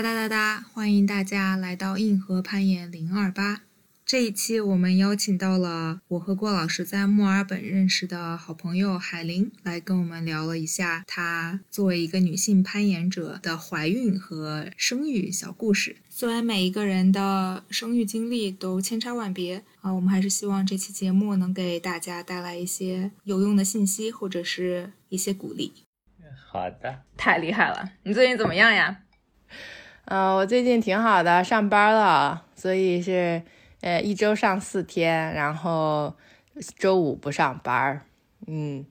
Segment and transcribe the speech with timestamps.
[0.00, 0.64] 哒哒哒哒！
[0.72, 3.60] 欢迎大家来到硬核攀岩零二八。
[4.06, 15.96] 这一期我们邀请到了我和郭老师在墨尔本认识的好朋友海玲，来跟我们聊了一下她作为一个女性攀岩者的怀孕和生育小故事。
[16.08, 25.74] 虽然每一个人的生育经历都千差万别啊，我们还是希望这期节目能给大家带来一些有用的信息或者是一些鼓励。
[26.50, 27.92] 好的，太厉害了！
[28.04, 29.02] 你最近怎么样呀？
[30.06, 33.42] 嗯，我最近挺好的，上班了，所以是。
[33.82, 36.14] 呃，一周上四天，然后
[36.78, 38.02] 周五不上班
[38.46, 38.84] 嗯，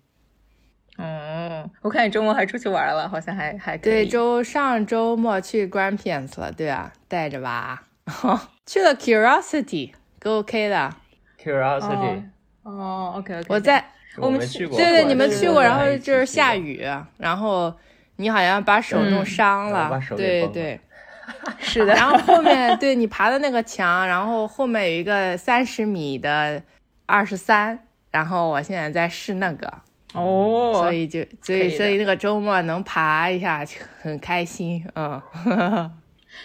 [0.98, 7.80] 哦，我看你周末还出去玩了，好像还还对，周上周末去 Grandparents 了，对啊，带着娃
[8.66, 10.96] 去了 Curiosity，够 OK 的
[11.40, 12.24] Curiosity，
[12.64, 13.86] 哦，OK OK，我在
[14.18, 16.84] 我们去过，对对，你们去过，然后就是下雨，
[17.18, 17.72] 然后
[18.16, 20.82] 你好像把手弄伤了，对对。
[21.60, 26.62] 是的， 然后后面对你爬的那个墙，然后后面有一个三十米的
[27.06, 27.80] 二十三，
[28.12, 29.72] 然后我现在在试那个
[30.14, 33.64] 哦，所以就所以所以那个周末能爬一下
[34.02, 35.22] 很开心，嗯。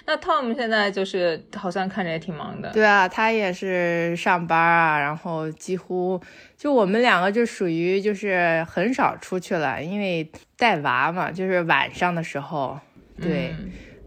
[0.07, 6.21] 那 Tom 现在就是好像看着也挺忙的，对啊，他也是上班啊，然后几乎
[6.57, 12.81] 就我们两个就属于就是很少出去了，因为带娃嘛，就是晚上的时候，
[13.21, 13.55] 对。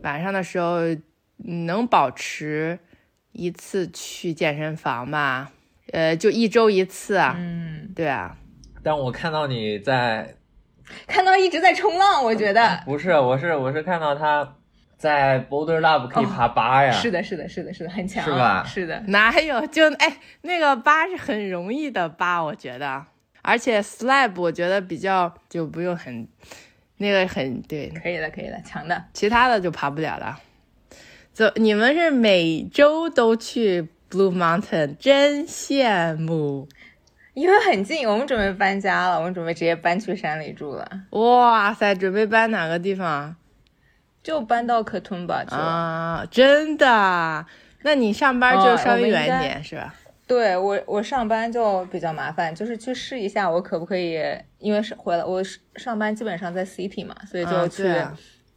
[0.03, 0.79] 晚上的时候
[1.37, 2.79] 能保持
[3.31, 5.51] 一次去健身房吧，
[5.91, 7.35] 呃，就一周一次啊。
[7.37, 8.37] 嗯，对啊。
[8.83, 10.35] 但我看到你在，
[11.07, 14.55] 看到一直在冲浪，我觉得不是，我是我是看到他
[14.97, 16.91] 在 Boulder Lab 可以爬八呀。
[16.91, 18.63] 是的，是的，是的，是的，很强，是吧？
[18.63, 18.99] 是的。
[19.07, 19.65] 哪有？
[19.67, 23.05] 就哎，那个八是很容易的八，我觉得，
[23.41, 26.27] 而且 Slab 我觉得比较就不用很。
[26.97, 30.39] 那个很对，可以的，可以的，强的，其他的就爬不了了。
[31.33, 36.67] 走，你们是每周都去 Blue Mountain，真羡慕。
[37.35, 40.89] 因为很近，我们准备搬家了，我们准备直接搬去山里住了。
[41.11, 43.35] 哇塞，准备搬哪个地方？
[44.23, 45.43] 就搬到可吞吧。
[45.49, 47.45] 啊，真的？
[47.83, 49.93] 那你上班就稍微远一点，是吧？
[50.27, 54.21] 对我，我上班就比较麻烦，就是去试一下我可不可以，
[54.59, 55.41] 因为是回来我
[55.75, 57.89] 上班基本上在 city 嘛，所以就去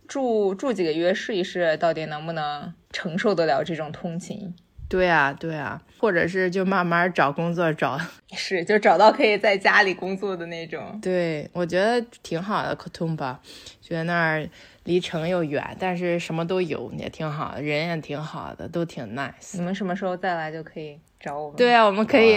[0.08, 4.52] 住住几个月试一试，到底能不能承受得了这种通勤。
[4.88, 7.96] 对啊，对啊，或者是就慢慢找工作找，
[8.34, 10.98] 是就找到可以在家里工作的那种。
[11.00, 13.40] 对，我觉得挺好的 m b a
[13.80, 14.48] 觉得那儿
[14.82, 19.56] 离城又远，但是什么都有，也挺好的，人也挺好的，都挺 nice。
[19.56, 20.98] 你们什么时候再来就可以？
[21.20, 22.34] 找我们对啊，我们可以，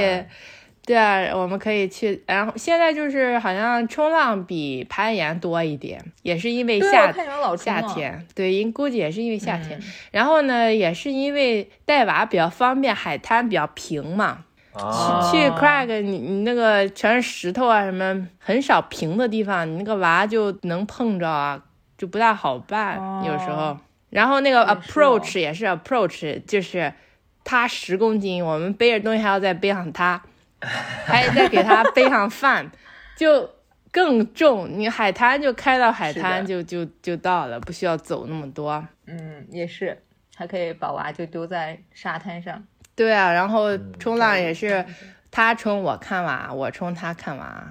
[0.85, 2.21] 对啊，我们可以去。
[2.27, 7.09] 然后现在就是好像冲浪比攀岩多一点，也是因为夏
[7.55, 9.81] 夏天，对，因估计也是因为夏天。
[10.11, 14.43] 然后呢，也是因为带娃比较方便，海滩比较平嘛。
[14.73, 21.63] 去去 crack，你你那个全是石头啊，什么很少平的地方，你那个娃就能碰着啊，
[21.97, 23.77] 就不大好办有时候。
[24.09, 26.93] 然后那个 approach 也是 approach，就是。
[27.43, 30.21] 他十公斤，我们背着东西还要再背上他，
[31.05, 32.69] 还得再给他背上饭，
[33.17, 33.49] 就
[33.91, 34.69] 更重。
[34.71, 38.85] 你海滩就开到海滩就就就到了，不需要走那么多。
[39.05, 40.01] 嗯，也是，
[40.35, 42.63] 还可以把娃就丢在沙滩上。
[42.95, 44.85] 对啊，然后冲浪也是，
[45.29, 47.65] 他冲我看娃，我冲他看娃，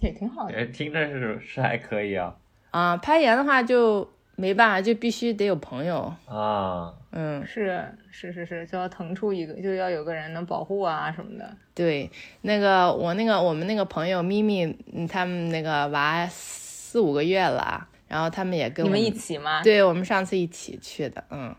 [0.00, 0.66] 也挺好的。
[0.66, 2.34] 听着是是还可以啊。
[2.70, 6.92] 啊，攀岩的话就没办法，就必须得有朋友啊。
[7.12, 11.56] 嗯，是是是是，就要腾出一个，就要有个人能保护啊什么的。
[11.74, 12.10] 对，
[12.42, 14.76] 那个我那个我们那个朋友咪咪，
[15.08, 19.62] 他们那个娃四五个月了，然后他们也跟你们一起吗？
[19.62, 21.22] 对，我们上次一起去的。
[21.30, 21.54] 嗯，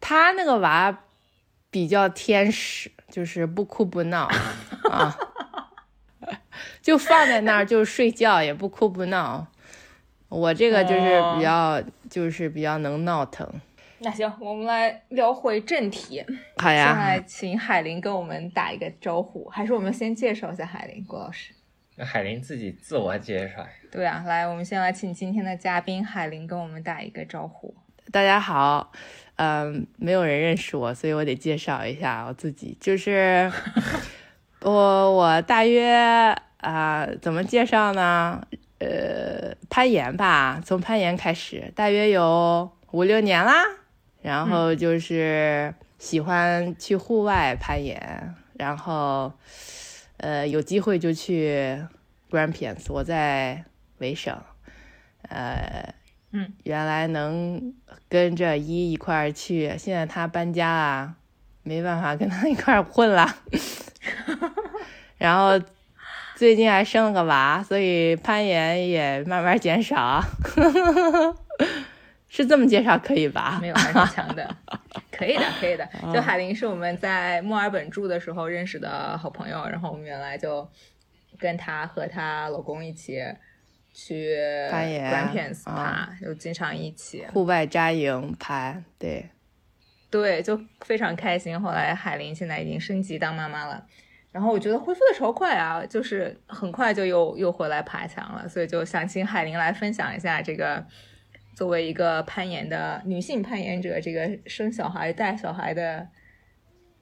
[0.00, 0.96] 他那个娃
[1.70, 4.28] 比较天使，就是不哭不闹
[4.90, 5.16] 啊，
[6.80, 9.48] 就放在那儿就睡觉，也不哭不闹。
[10.28, 13.48] 我这个就是比较就是比较能闹腾。
[13.98, 16.22] 那行，我们来聊回正题。
[16.58, 21.52] 好呀，现在请海林跟我们打一个招呼，还是我们先介绍一下海林，郭老师。
[21.98, 23.66] 海林自己自我介绍。
[23.90, 27.74] 对啊，来，我们先来请今天的嘉宾海林跟我们打一个招呼。
[28.12, 28.92] 大家好，
[29.36, 33.50] 嗯，没有人认识我，所以我得介绍一下我自己，就是
[34.60, 34.70] 我
[35.12, 38.46] 我大约啊，怎么介绍呢？
[38.78, 43.64] 呃，攀岩吧，从攀岩开始，大约有五六年啦。
[44.22, 49.32] 然后就是喜欢去户外攀岩，然后，
[50.16, 51.80] 呃，有机会就去
[52.28, 52.86] Grampians。
[52.88, 53.64] 我在
[53.98, 54.36] 维省，
[55.28, 55.94] 呃，
[56.32, 57.72] 嗯，原来能
[58.08, 61.14] 跟着一一块儿去，现在他搬家了，
[61.62, 63.32] 没办法跟他一块儿混了。
[65.18, 65.60] 然后
[66.36, 70.22] 最近还生了个娃，所以攀岩也慢慢减少。
[72.28, 73.58] 是这么介绍可以吧？
[73.62, 74.54] 没有很强的，
[75.10, 75.88] 可以的，可以的。
[76.12, 80.68] 就海林是我们在墨尔本住的时候认识的好朋友，然后我们原来就
[81.38, 83.18] 跟她和她老公一起
[83.94, 84.36] 去
[84.70, 88.76] 攀岩、爬，就经常一起户外扎营爬。
[88.98, 89.30] 对，
[90.10, 91.58] 对，就非常开心。
[91.58, 93.86] 后来海林现在已经升级当妈妈了，
[94.36, 100.84] 然后我觉得恢复的超快啊，就是很快就又又回来爬墙了，所以就想请海玲来分享一下这个。
[101.56, 106.06] 作为一个攀岩的女性攀岩者，这个生小孩、带小孩的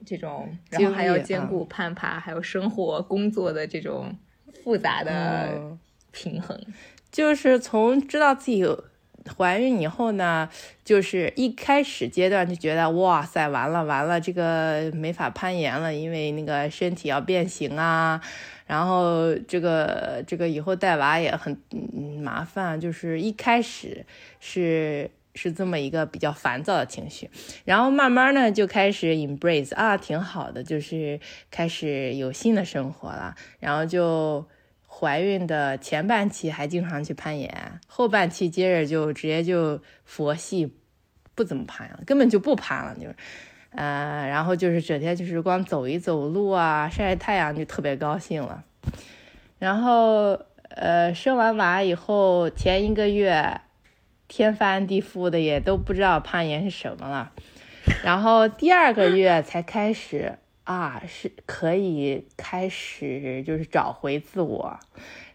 [0.05, 4.15] 这种，然后还要兼顾攀爬，还有生活、工作的这种
[4.63, 5.77] 复杂的
[6.13, 6.57] 平衡，
[7.11, 8.63] 就是从知道自己
[9.37, 10.49] 怀孕以后呢，
[10.83, 18.21] 就是一开始阶段就觉得哇塞，完了完了，这个没法攀岩了，因为那个身体要变形啊。
[18.67, 21.55] 然后这个这个以后带娃也很
[22.19, 24.03] 麻烦，就是一开始
[24.39, 27.29] 是是这么一个比较烦躁的情绪，
[27.63, 31.19] 然后慢慢呢就开始 embrace 啊，挺好的，就是
[31.51, 33.35] 开始有新的生活了。
[33.59, 34.47] 然后就
[34.97, 40.73] 怀孕的前半期还经常去攀岩，后半期接着就直接就佛系，
[41.33, 43.15] 不怎么攀了，根本就不攀了，就是。
[43.71, 48.63] 呃，然后就是整天就是光走一走路啊，晒晒太阳就特别高兴了。
[49.59, 50.39] 然后
[50.69, 53.59] 呃，生完娃以后前一个月
[54.29, 57.33] 天翻地覆的，也都不知道攀岩是什么了。
[58.01, 64.77] 然后第二个月才开始啊，是可以开始就是找回自我。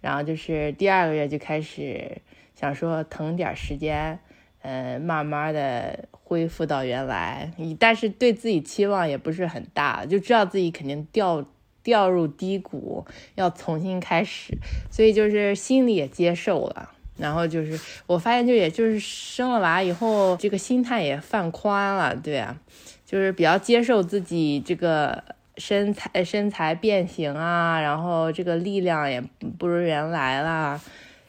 [0.02, 2.20] 然后就是第二个月就开始
[2.54, 4.18] 想说腾点时间。
[4.62, 11.42] 呃，慢慢的恢复到原来，但是对自己期望也不是很大，就知道自己肯定掉
[11.82, 13.06] 掉入低谷，
[13.36, 14.52] 要重新开始，
[14.90, 16.90] 所以就是心里也接受了。
[17.16, 22.60] 然后就是我发现，就也就是生了娃以后，这个心态也放宽了，对啊，
[23.10, 25.24] 就是比较接受自己这个
[25.56, 29.20] 身材身材变形啊，然后这个力量也
[29.58, 30.80] 不如原来了，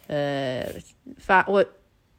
[0.05, 0.63] 呃，
[1.17, 1.65] 发我。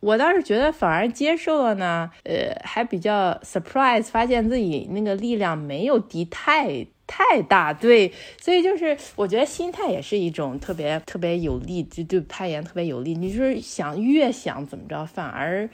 [0.01, 13.15] 我倒是觉得反而接受了呢，呃，还比较 surprise，发现自己那个力量没有低太太大，对，所以就是我觉得心态也是一种特别特别有利，就对攀岩特别有利。
[13.15, 15.71] 你就是想越想怎么着，反而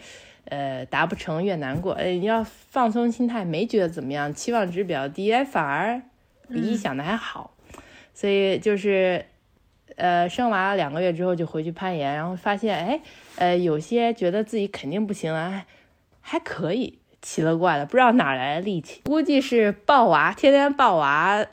[0.49, 6.03] 呃达不成越难过，呃，你要放松心态，没觉得怎么样，期望值比较低，哎，反而
[6.49, 7.55] 比你想的还好，
[8.13, 9.25] 所以就是。
[9.97, 13.01] 呃，生娃了两个月之后就回去攀岩，然后发现，哎，
[13.35, 15.65] 呃，有些觉得自己肯定不行了，
[16.21, 21.45] 还可以，奇了怪了，不知道哪来的力气，估计是抱娃，天天抱娃，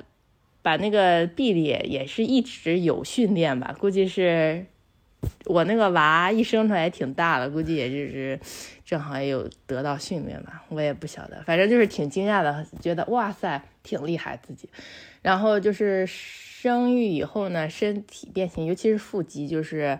[0.61, 4.67] 把那个臂力也是一直有训练吧，估计是
[5.45, 8.39] 我那个娃一生出来挺大了，估计也就是
[8.85, 14.69] 正好也有得到训练吧，我也不晓得，反正就是挺惊讶的，觉得哇塞，挺厉害自己，
[15.21, 16.07] 然后就是。
[16.65, 19.99] 生育以后呢，身体变形，尤其是腹肌，就是，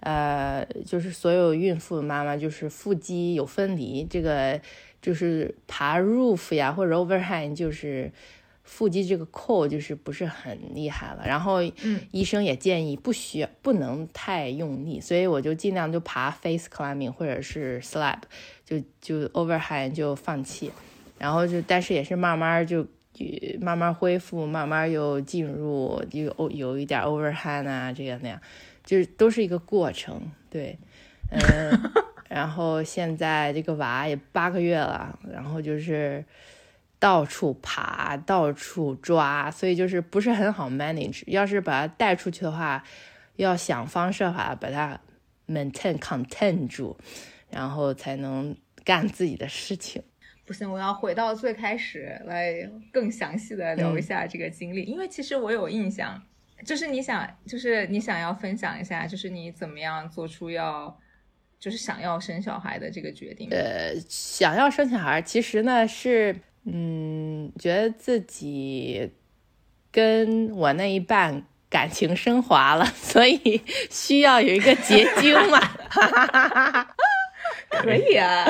[0.00, 4.58] 呃，就是所有孕妇妈妈，就是腹肌有分离，这个
[5.02, 8.10] 就是爬 roof 呀或者 overhand，就是
[8.66, 11.24] 腹肌这个扣就是不是很厉害了。
[11.26, 11.62] 然后，
[12.10, 18.18] 医生也建议不需要不能太用力，所以我就尽量就爬 face climbing 或者是 slab，
[18.66, 20.70] 就就 overhand 就放弃，
[21.18, 22.86] 然后就但是也是慢慢就。
[23.62, 28.38] 慢慢恢复，慢慢又进入，有有一点 overhand 啊，这样那样，
[28.84, 30.20] 就是都是一个过程，
[30.50, 30.78] 对，
[31.30, 31.40] 嗯，
[32.28, 36.22] 然后现在这个娃也八个月了，然后就是
[36.98, 41.22] 到处爬，到处抓，所以就是不是很好 manage。
[41.26, 42.82] 要是把它带出去的话，
[43.36, 45.00] 要想方设法把它
[45.46, 46.96] maintain contain 住，
[47.50, 50.02] 然后才能干自己的事情。
[50.44, 56.22] 不行，我要回到最开始来更详细的聊一下这个经历，因为其实我有印象，
[56.64, 60.96] 就是你想，就是你想要分享一下，就是你怎么样做出要，
[61.58, 63.48] 就是想要生小孩的这个决定。
[63.50, 66.36] 呃，想要生小孩，其实呢是，
[66.66, 69.12] 嗯，觉得自己
[69.92, 75.60] 跟我那一半感情升华了， 所以需要有一个结晶嘛。
[77.68, 78.44] 可以啊，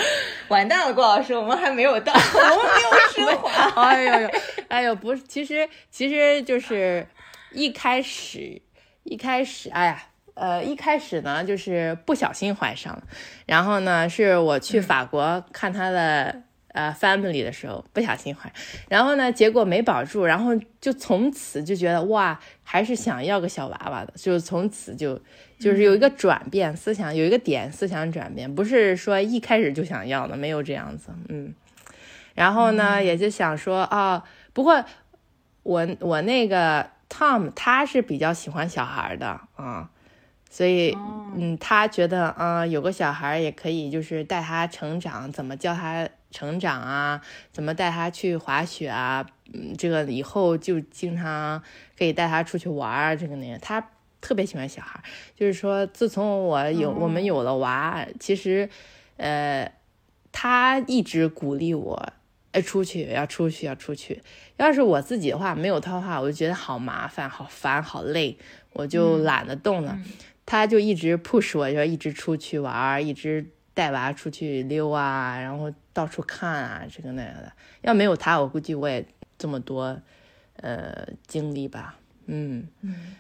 [0.49, 3.83] 完蛋了，郭老师，我们还没有到， 我们没有升华。
[3.83, 4.31] 哎呦呦，
[4.69, 7.07] 哎呦，不是，其实其实就是
[7.53, 8.61] 一开始
[9.03, 10.03] 一开始，哎呀，
[10.35, 13.03] 呃，一开始呢就是不小心怀上了，
[13.47, 16.43] 然后呢是我去法国看他的
[16.77, 18.53] 呃 family 的时候不小心怀，
[18.89, 25.21] 然后呢结果没保住，然后就从此就觉得哇，还是想要个小娃娃的，就从此就
[25.59, 31.55] 就是有一个转变思想，有一个点思想转变，不是说一开始就想要的，没有这样子，嗯，
[32.35, 34.85] 然后呢也就想说啊，不过
[35.65, 36.95] 我我那个。
[37.09, 39.89] Tom 他是比较喜欢小孩的啊，
[40.51, 40.93] 所以
[41.37, 47.21] 嗯，他觉得啊，有个小孩也可以，就是带他成长，怎么教他成长啊，
[47.53, 51.63] 怎么带他去滑雪啊，嗯，这个以后就经常
[51.99, 53.91] 可以带他出去玩儿，这个那个，他
[54.21, 55.03] 特别喜欢小孩，
[55.35, 58.69] 就是说，自从我有我们有了娃，其实
[59.17, 59.73] 呃，
[60.33, 62.13] 他一直鼓励我。
[62.65, 64.23] 出去要出去要出去，
[64.57, 68.39] 要是我自己的话，没有他的话，我就觉得好麻烦、好烦、好累，
[68.73, 69.99] 我就懒得动了。
[70.47, 73.45] 他就一直 push 我，就一直出去玩，一直
[73.77, 77.53] 带娃出去溜啊，然后到处看啊，这个那样的。
[77.83, 79.05] 要没有他，我估计我也
[79.37, 80.01] 这么多
[80.63, 81.99] 呃经历吧。
[82.25, 82.67] 嗯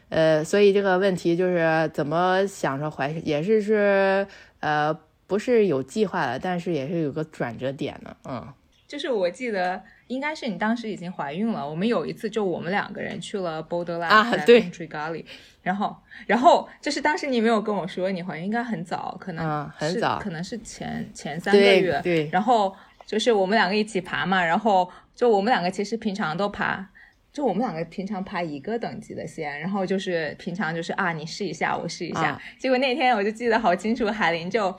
[0.08, 4.26] 呃，所以这个问题就是怎么想着怀，也是是
[4.60, 8.48] 呃不是有计划的，但是也是有个转折点的，嗯。
[8.88, 11.68] 就是我记得应该是你当时已经怀孕了。
[11.68, 15.24] 我们有一次就我们两个人去了 Boulder Lake 啊，对，Country Gully，
[15.62, 15.96] 然后
[16.26, 22.00] 然后就是当时你没有跟我说你怀孕，应该很早，可能很早，可能是前前三个月。
[22.02, 26.88] 对，然后就是我们两个一起爬嘛，然后就我们两个其实平常都爬，
[27.32, 32.40] 就我们两个平常爬一个等级的线，然后就是平常就是啊，你试一下，我试一下。
[32.58, 34.74] 结果那天我就记得好清楚，海林就。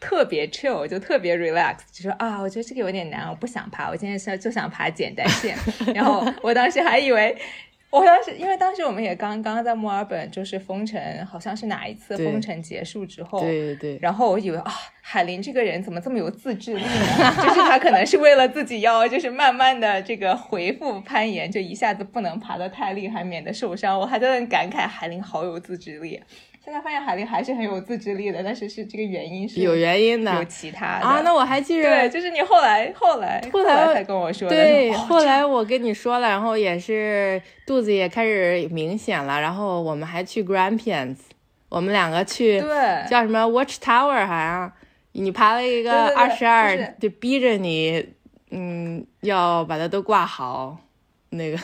[0.00, 5.56] 特别 chill，就特别 relax，就说啊，我觉得这个有点难，我不想爬，我今天是就想爬简单线。
[5.94, 7.36] 然后我当时还以为，
[7.90, 13.98] 我当时因为当时我们也刚刚在墨尔本，就是封城，好像是哪一次封城结束之后，对对对。
[14.00, 17.34] 然后我以为啊，海林这个人怎么这么有自制力呢？
[17.42, 23.98] 就是他可能是为了自己要，就是慢慢的这个回复攀岩，就一下子不能爬得太厉害，免得受伤。
[23.98, 26.22] 我还在那感慨，海林好有自制力。
[26.68, 31.22] 现在发现海林还是很有自制力的，但是是这个原因是有原因的，有其他的啊。
[31.22, 41.16] 那我还记着，对，就是你后来后来后来才跟我说，对，后来我跟你说了，然后也是肚子也开始明显了，然后我们还去 Grampians，
[41.70, 44.70] 我们两个去，对，叫什么 Watch Tower，好像
[45.12, 48.06] 你爬了一个二十二，就逼着你，
[48.50, 50.76] 嗯，要把它都挂好，
[51.30, 51.58] 那个。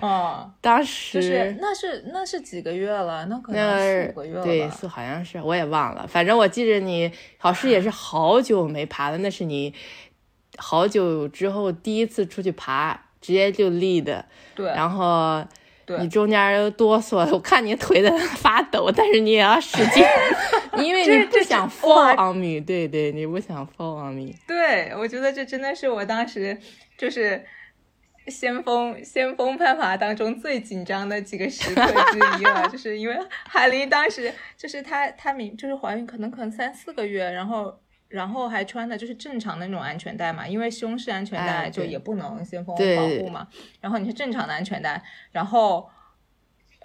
[0.00, 6.06] 哦，当时就是那是那是几个月了，那可能四五个月了对，是好像是，我也忘了。
[6.06, 9.74] 反正我记着你好像也是好久没爬了，那是你
[10.56, 14.24] 好久之后第一次出去爬，直接就立的。
[14.54, 15.44] 对，然后
[15.98, 20.04] 你中间又哆嗦，我看你腿在发抖，但是你也要使劲，
[20.78, 22.64] 因为你不想 fall on me。
[22.64, 24.32] 对对，你不想 fall on me。
[24.46, 26.56] 对，我觉得这真的是我当时
[26.96, 27.44] 就是。
[28.28, 33.16] 先锋先锋攀爬当中最紧张的几个时刻之一了， 就是因为
[33.48, 43.46] 海林当时就是她她明就是怀孕可能可能三四个月，然后然后还穿的就是正常的那种安全带嘛，因为胸式安全带就也不能先锋保护嘛，
[43.80, 45.88] 然后你是正常的安全带，然后。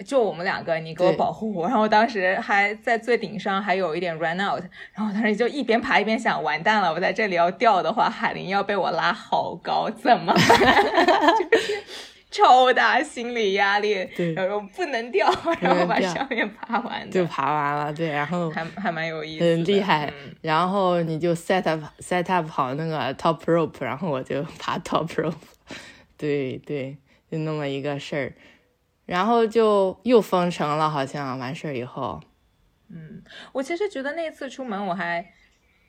[0.05, 10.83] 就我们两个，你给我保护我， 然后当时还在最顶上，还有一点 run out，然后当时就一边爬一边想，完蛋了，我在这里要掉的话，海林要被我拉好高，怎么办？
[11.51, 11.83] 就是
[12.31, 13.93] 超大心理压力，
[14.35, 15.31] 然后不能掉，
[15.61, 20.11] 然后把上面爬完，就爬完了，对，然后还还蛮有意思，很厉害。
[20.41, 25.35] 然后你就 set up set up 好那个 top rope，然后我就爬 top rope，
[26.17, 26.97] 对对，
[27.31, 28.33] 就那么一个事儿。
[29.05, 32.21] 然后就又封城了，好像完事儿以后，
[32.89, 35.29] 嗯，我其实觉得那次出门我还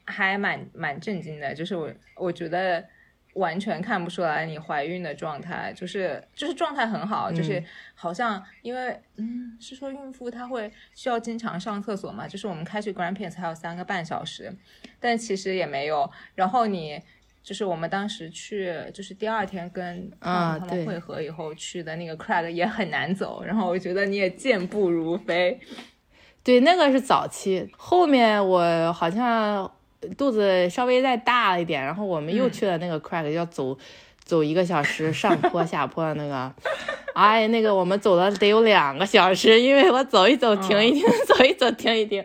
[0.04, 2.84] 还蛮蛮震惊的，就是我我觉得
[3.34, 7.62] 完全看不出来你怀孕的状态，就是就是状态很好，就是
[7.94, 14.52] 好像因为嗯是说孕妇她会需要经常上厕所嘛，就是我们开去 Grampians 还有三个半小时，
[14.98, 17.00] 但其实也没有，然后你。
[17.44, 25.60] 就是我们当时去，就是第二天跟他们会合以后去的那个 Crag 也很难走，然后我觉得你也健步如飞。
[26.42, 29.70] 对，那个是早期，后面我好像
[30.16, 33.76] 肚子稍微再大了一点，然后我们又去了那个 Crag，要走
[34.24, 36.54] 走一个小时上坡下坡的那个，
[37.14, 42.24] 哎，那个我们走了得有两个小时，因为我走一走 停一停，走一走停一停。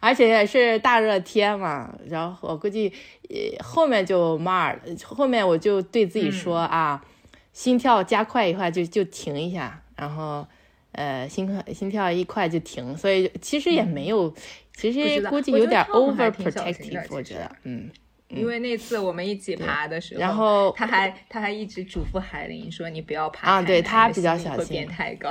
[0.00, 2.92] 而且也是大热天嘛，然后我估计，
[3.28, 4.82] 呃，后面就慢了。
[5.04, 7.04] 后面我就对自己说啊，
[7.52, 10.46] 心跳加快一块就就停一下，然后，
[10.92, 14.32] 呃，心快心跳一快就停，所以其实也没有，
[14.74, 17.90] 其实估计有点 over protective，我觉得，嗯。
[18.28, 25.30] 因为那次我们一起爬的时候，然后他还他还一直嘱咐海林说：“你不要爬啊，对他比较小心，变太高。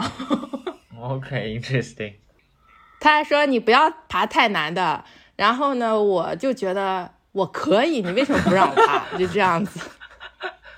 [0.97, 2.13] ”OK，interesting。
[3.05, 5.03] 他说：“你不要爬太难的。”
[5.35, 9.03] 然后呢，我就觉得我可以，你为什么不让我爬？
[9.17, 9.79] 就这样子。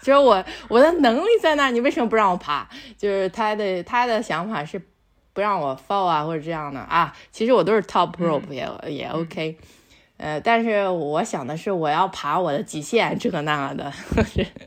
[0.01, 2.67] 就是我我的能力在那，你为什么不让我爬？
[2.97, 4.81] 就是他的他的想法是
[5.33, 7.13] 不让我 fall 啊，或者这样的啊。
[7.31, 9.57] 其实我都是 top rope 也也 OK。
[10.17, 13.91] 呃，但是我想的是我要爬我的极限，这个那的。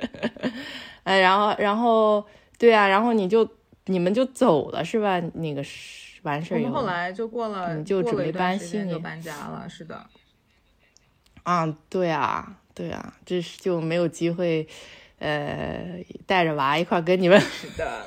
[1.05, 2.25] 呃，然后然后
[2.59, 3.49] 对啊，然后你就
[3.87, 5.21] 你们就走了是吧？
[5.35, 5.65] 那个
[6.23, 10.07] 完事儿以后，后来就过了，你就准备搬行李搬家了，是的。
[11.43, 14.69] 啊，对啊，对啊，这是就没有机会。
[15.19, 18.05] 呃，带着娃一块跟你们，是的，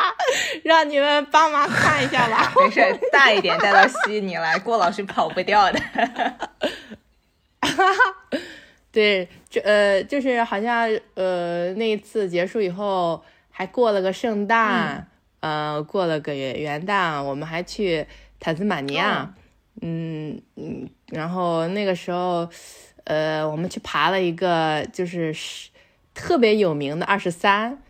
[0.64, 2.50] 让你们帮忙看一下吧。
[2.56, 2.80] 没事，
[3.12, 5.78] 大一点带到悉尼来，郭老师跑不掉的。
[8.90, 15.06] 对，这呃，就是好像呃，那一次结束以后，还过了个圣诞，
[15.44, 18.06] 呃，过了个元元旦，我们还去
[18.40, 19.34] 塔斯马尼亚，
[19.82, 22.48] 嗯嗯，然后那个时候，
[23.04, 25.34] 呃，我们去爬了一个，就是。
[26.16, 27.82] 特别有名的二十三，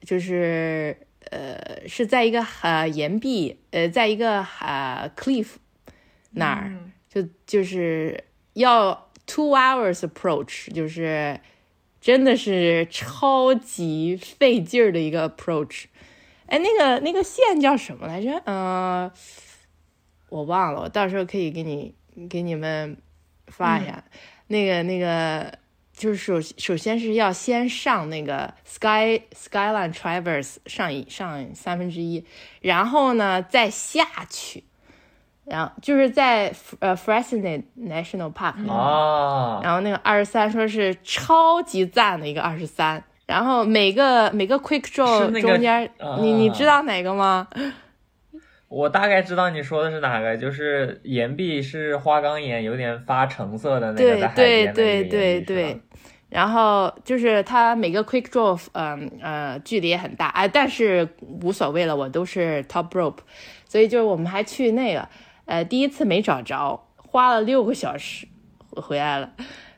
[0.00, 0.96] 就是
[1.30, 5.48] 呃是在一个呃岩壁，呃在一个呃 cliff
[6.30, 6.72] 那儿，
[7.10, 11.38] 就就是要 two hours approach，就是
[12.00, 15.84] 真的是超级费劲儿的一个 approach。
[16.46, 18.42] 哎，那个那个线叫什么来着？
[18.46, 19.10] 嗯，
[20.28, 21.94] 我忘了，我到时候可以给你
[22.28, 22.96] 给你们
[23.48, 24.04] 发一下。
[24.48, 25.58] 那个那个。
[25.98, 32.22] 就是首首先是要先上那个 Sky Skyline Traverse 上一上三分之一，
[32.60, 34.64] 然后呢再下去，
[35.46, 45.90] 然后就是在呃 Fresno National Park 啊，然后那个二十三说是超级赞的一个二十三，然后每个每个 Quick Draw 中间，
[46.20, 47.48] 你你知道哪个吗？
[48.68, 55.80] 我大概知道你说的是哪个，就是岩壁是花岗岩，有点发橙色的那个在海边对对对对，
[56.28, 63.18] 然后就是它每个 quick draw，嗯呃距离也很大，哎，但是无所谓了，我都是 top rope，
[63.68, 65.08] 所以就是我们还去那个，
[65.44, 68.26] 呃，第一次没找着，花了六个小时
[68.70, 69.32] 回来了，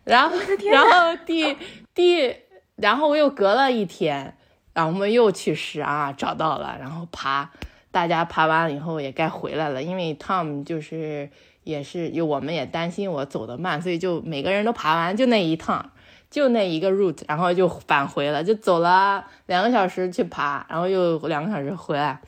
[0.04, 0.34] 然后
[0.70, 1.54] 然后第
[1.94, 2.34] 第，
[2.80, 4.34] 然后我又隔了一天，
[4.72, 7.50] 然后我们又去试啊，找到了，然后爬。
[7.90, 11.28] 大家爬完了以后也该回来了，因为 Tom 就是
[11.64, 15.90] 也是，有我们也担心我走得慢，所以就每个人都爬完，就那一趟，
[16.30, 22.20] 就那一个 route，然后就返回了，就走了两个小时去爬，然后又两个小时回来，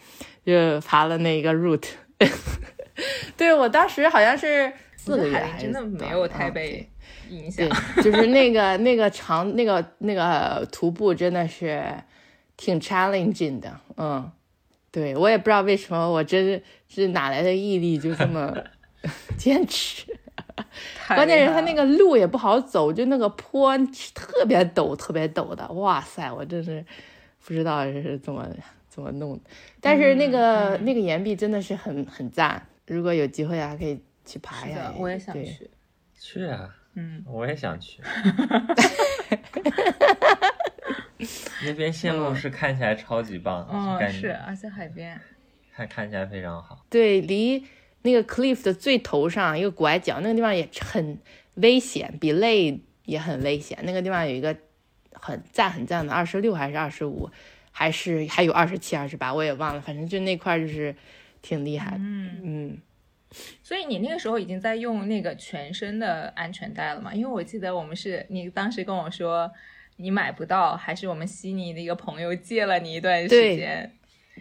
[0.45, 1.91] 就爬了那一个 route。
[3.37, 6.90] 对我当时好像是四个月，真的没有太被
[7.31, 7.67] 影响，
[8.03, 11.83] 就是那个那个长那个那个徒步真的是
[12.57, 14.31] 挺 challenging 的，嗯。
[14.93, 18.53] 对我也不知道为什么，我真是哪来的毅力，就这么
[19.39, 20.05] 坚持。
[21.07, 23.79] 关键是他那个路也不好走，就那个坡
[24.13, 25.65] 特别陡，特别陡的。
[25.75, 26.85] 哇塞，我真是
[27.45, 28.45] 不知道是怎么
[28.89, 29.43] 怎么弄的。
[29.81, 34.93] 但是那个那个岩壁真的是很很赞，如果有机会啊，可以去爬一下。
[34.99, 35.71] 我也想去。
[36.19, 36.69] 去啊！
[36.95, 38.01] 嗯，我也想去。
[41.65, 45.21] 那边线路是看起来超级棒，嗯，是，而且海边，
[45.75, 46.85] 看看起来非常好。
[46.89, 47.65] 对，离
[48.03, 51.19] 那个 cliff 的最头上一个拐角，那个地方也很
[51.57, 53.79] 危险，比 lay 也很危险。
[53.83, 54.57] 那个地方有一个
[55.13, 57.31] 很赞很赞的二十六还是二十五，
[57.71, 60.97] 还是还有二十七、二十八，我也忘了，反正就那块就是
[61.43, 61.99] 挺厉害的。
[61.99, 62.79] 嗯嗯。
[63.63, 67.15] 所以你那个时候已经在用那个全身的安全带了吗？
[67.15, 69.51] 因为我记得我们是你当时跟我说。
[70.03, 73.93] 你买不到，还是我们悉尼的一个朋友借了你一段时间？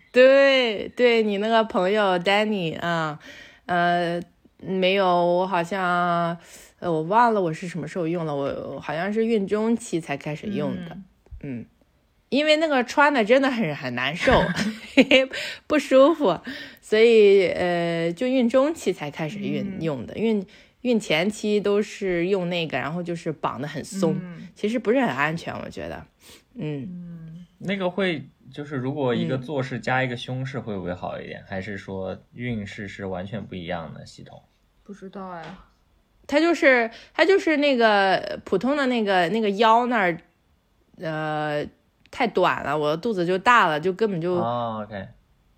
[0.10, 3.20] 对，对你那个朋友 Danny 啊，
[3.66, 4.22] 呃，
[4.60, 6.38] 没有，我好像，
[6.80, 10.98] 呃，我忘了我是什么时候用了，我好像是孕中期才开始用的，
[11.44, 11.66] 嗯，
[12.30, 14.42] 因为那个穿的真的很很难受，
[15.68, 16.40] 不舒服，
[16.82, 20.46] 所以呃，就孕中期才开始运用的，孕。
[20.84, 24.18] 孕前期都是用那个，然后就是绑的很松，
[24.56, 26.06] 其实不是很安全，我觉得。
[26.56, 31.44] 嗯，那个会就是如果一个坐式加一个胸式会不会好一点？
[31.46, 34.42] 还是说孕式是完全不一样的系统？
[34.82, 35.44] 不知道哎，
[36.26, 40.18] 它就是它就是那个普通的那个那个腰那儿，
[40.96, 41.68] 呃，
[42.12, 44.36] 太短了，我的肚子就大了，就根本就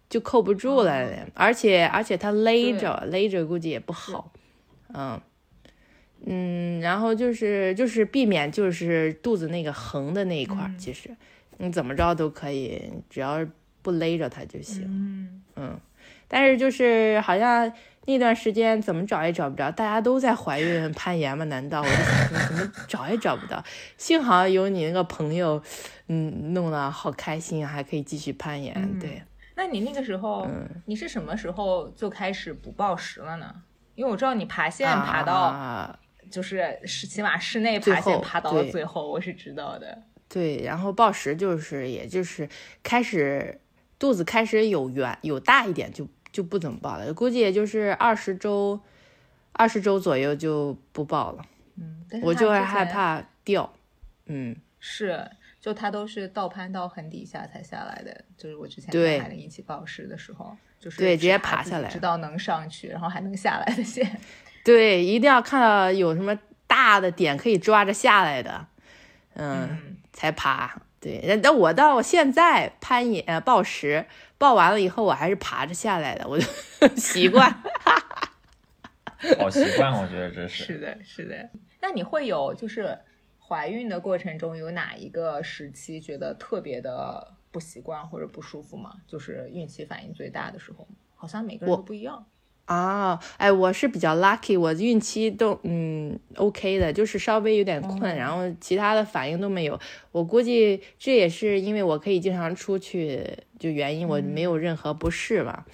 [0.10, 4.32] 就扣不住了，而且而且它勒着勒着估计也不好，
[4.94, 5.20] 嗯
[6.26, 11.10] 嗯，然后就是就是避免就是肚子那个横的那一块，其实
[11.58, 13.46] 你怎么着都可以，只要
[13.82, 15.42] 不勒着它就行，嗯。
[15.56, 15.80] 嗯，
[16.28, 17.72] 但是就是好像
[18.12, 21.46] 那段时间怎么找也找不着，大家都在怀孕攀岩嘛？
[21.46, 23.64] 难道我就想说怎么找也找不到？
[23.98, 25.62] 幸好有你那个朋友，
[26.08, 29.24] 嗯，弄得好开心，还可以继续攀岩，对。
[29.56, 30.48] 那你那个时候，
[30.86, 33.54] 你是什么时候就开始不暴食了呢？
[33.96, 36.00] 因为我知道你爬线爬到，
[36.32, 40.02] 就是是起码室内爬线爬到了最后，我是知道的。
[40.28, 42.48] 对，然后暴食就是，也就是
[42.82, 43.60] 开始
[44.00, 47.14] 肚子开始有圆有大一点，就就不怎么报了。
[47.14, 48.80] 估计也就是二十周，
[49.54, 51.46] 二十周左右就不报了。
[51.78, 53.72] 嗯，我就会害怕掉。
[54.26, 55.30] 嗯，是。
[55.60, 64.20] 就他都是倒攀到很底下才下来的，就是我之前跟海林一起报时的时候，就是对直接爬下来，直到能上去，然后还能下来的线。
[64.66, 68.66] 对，一定要看到有什么大的点可以抓着下来的，
[69.36, 70.82] 嗯，才爬。
[71.02, 74.06] 对，但我到现在攀岩呃报时
[74.38, 76.46] 报完了以后，我还是爬着下来的，我就
[76.96, 77.52] 习惯。
[79.38, 80.64] 好习惯，我觉得这是。
[80.66, 81.50] 是的，是的。
[81.82, 82.98] 那你会有就是。
[83.44, 88.94] 怀孕的过程中有哪一个时期觉得特别的不习惯或者不舒服吗？
[89.06, 92.26] 就是孕期反应最大的时候，好像每个人都不一样
[92.66, 93.20] 啊。
[93.38, 99.80] 哎，我是比较 lucky，我孕期都嗯 OK 的，就是稍微有点困，然后其他的反应都没有。
[100.12, 103.26] 我估计这也是因为我可以经常出去，
[103.60, 105.66] 就原因我没有任何不适吧，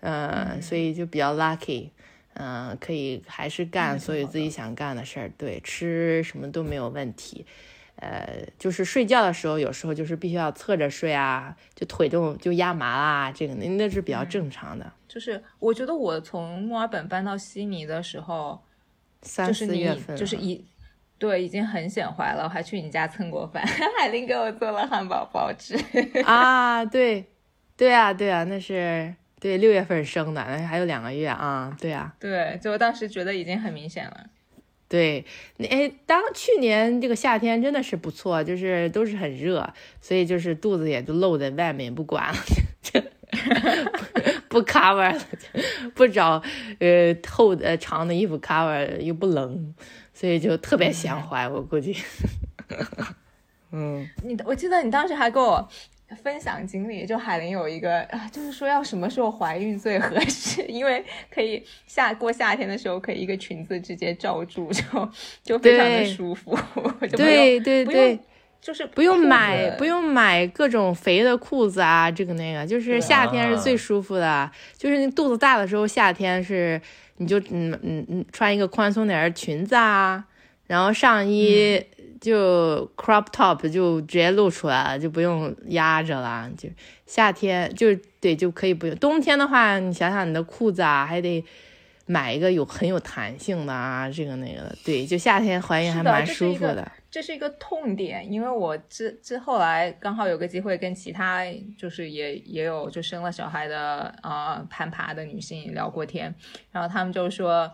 [0.00, 1.90] 嗯，所以就比较 lucky。
[2.34, 7.44] 嗯，可以还是干所有自己想干的事儿，对，吃什么都没有问题。
[7.96, 14.90] 呃，就是睡觉的时候，有时候就是必须要侧着睡啊，就腿都就压麻啦，这个那那是比较正常的。
[15.12, 18.58] 就是我觉得我从墨尔本搬到悉尼的时候，
[19.20, 20.64] 三四月份，就是一
[21.18, 23.62] 对已经很显怀了，我还去你家蹭过饭，
[23.98, 25.76] 海林给我做了汉堡包吃
[26.24, 27.26] 啊，对，
[27.76, 29.14] 对啊，对啊，那是。
[29.38, 31.76] 对，六月份生的，那还有两个月啊。
[31.80, 34.26] 对啊，对，就当时觉得已经很明显了。
[34.86, 35.26] 对，
[35.68, 39.68] 哎，当去年这个夏天真的是不错，就是都是很热，
[40.00, 42.38] 所以就是肚子也就露在外面，不管了，
[44.48, 45.20] 不 cover 了，
[45.94, 46.42] 不找
[46.78, 49.74] 呃厚的长的衣服 cover，又不冷，
[50.14, 51.96] 所以就特别显怀，我估计。
[53.72, 55.68] 嗯，你我记得你当时还跟我。
[56.22, 65.10] 分享经历，就海林有一个啊，就是说要什么时候怀孕最合适，因为可以夏过夏天的时候，可以一个裙子直接罩住，就
[65.42, 66.54] 就非常的舒服。
[67.16, 68.20] 对对对，
[68.62, 74.50] 就是不用买不用买各种肥的裤子啊，这个那个，就是夏天是最舒服的。
[74.78, 76.80] 就是你肚子大的时候，夏天是
[77.16, 80.24] 你就嗯嗯嗯穿一个宽松点的裙子啊，
[80.66, 81.84] 然后上衣。
[82.22, 86.48] 就 crop top 就直接露出来了，就不用压着了。
[86.56, 86.68] 就
[87.04, 91.44] 夏天就对就可以不用，冬天的话，你想想你的裤子啊，还得
[92.06, 94.76] 买一个有很有弹性的啊，这个那个的。
[94.84, 96.88] 对，就夏天怀孕还蛮舒服的。
[97.12, 101.44] 这是一个痛点，因为我之之后来刚好有个机会跟其他
[101.78, 106.34] 就是也也有就生了小孩的啊攀爬的女性聊过天，
[106.72, 107.70] 然后他们就说。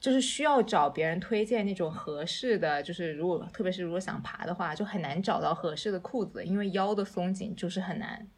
[0.00, 8.28] 就是需要找别人推荐那种合适的，就是如果特别是如果想爬的话，就很难找到合适的裤子，因为腰的松紧就是很难。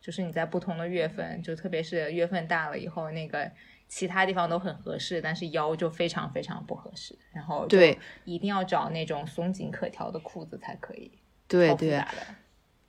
[0.00, 3.50] 就是你在不同的月份，就特别是月份大了以后，那个
[3.94, 7.14] 其他地方都很合适，但是腰就非常非常不合适。
[7.30, 11.12] 然后对，一定要找那种松紧可调的裤子才可以。
[11.46, 12.02] 对对。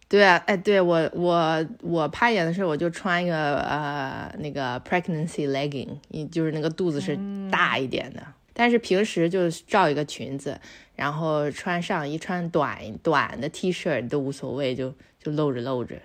[0.08, 5.98] 对啊，哎，对我我我攀岩的时候，我就穿一个呃那个 pregnancy legging，
[6.30, 7.18] 就是那个肚子是
[7.52, 10.60] 大一点的，但是平时就罩一个裙子，
[10.96, 16.00] 然后穿上衣穿短短的 T 恤都无所谓，就就露着露着。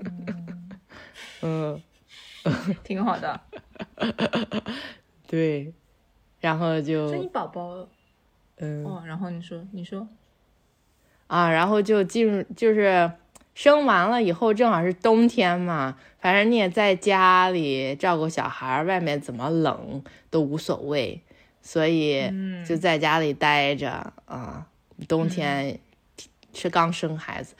[1.42, 1.80] 嗯，
[2.82, 3.40] 挺好的。
[5.26, 5.72] 对，
[6.40, 7.08] 然后就。
[7.08, 7.88] 所以宝宝，
[8.58, 10.06] 嗯，哦，然后你说，你说。
[11.26, 13.12] 啊，然后就进入，就是
[13.54, 21.22] 生完了以后，正好是冬天嘛，反正你也在家里照顾小孩，外面怎么冷都无所谓，
[21.62, 22.28] 所以
[22.66, 24.66] 就在家里待着啊。
[25.08, 25.78] 冬天
[26.52, 27.54] 是刚生孩子，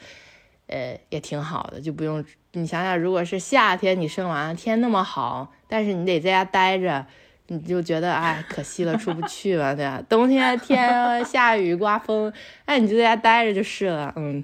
[0.71, 7.05] 呃，也挺好的，就不用你想想，如果是夏天你生完了，天那么好，但是你得在家待着。
[7.47, 10.01] 你就觉得哎，可惜了，出不去了，对吧？
[10.07, 12.31] 冬天天下雨刮风，
[12.63, 14.41] 哎，你就在家待着就是了，嗯，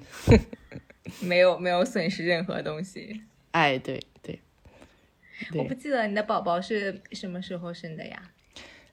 [1.22, 4.38] 没有没有损失任何东西，哎，对对，
[5.54, 8.22] 我不记得你的宝宝是什么时候生的呀？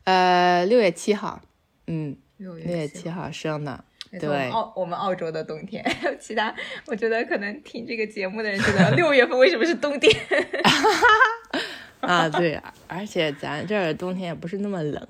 [0.06, 1.42] 呃，六月七号，
[1.88, 3.84] 嗯，六月七号生的。
[4.20, 5.84] 对，澳我们澳洲的冬天，
[6.20, 6.54] 其他
[6.88, 10.14] 我觉得可能听这个节目的人觉得六月份为什么是冬天？
[12.02, 15.08] 啊，对，而且咱这儿冬天也不是那么冷。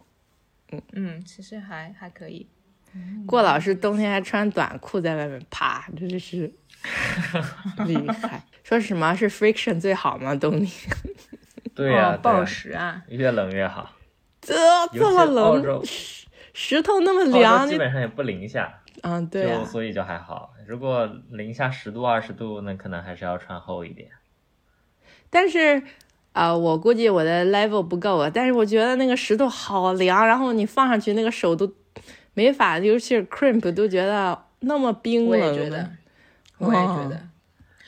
[0.72, 2.48] 嗯嗯，其实还还可以。
[3.26, 6.50] 郭老师冬天还穿短裤在外面爬，真的是
[7.86, 8.41] 厉害。
[8.63, 10.34] 说什么是 friction 最好吗？
[10.34, 10.96] 冬天？
[11.76, 13.91] 对呀，暴食啊，越冷越好。
[14.39, 14.56] 这
[14.94, 15.84] 这么冷，
[16.54, 18.82] 石头那么凉，基本上也不零下。
[19.03, 20.53] 嗯，对就所以就还好。
[20.65, 24.10] 如果零下十度、二十度，那可能还是要穿厚一点。
[25.29, 25.84] 但是，
[26.31, 28.31] 啊，我估计我的 level 不够啊。
[28.34, 31.71] 但是我觉得那个石头好凉，然后你放上去，那个手都
[32.34, 35.31] 没法，尤其是 crimp 都觉得那么冰冷。
[35.31, 35.89] 我也觉得，
[36.58, 37.21] 我也觉得，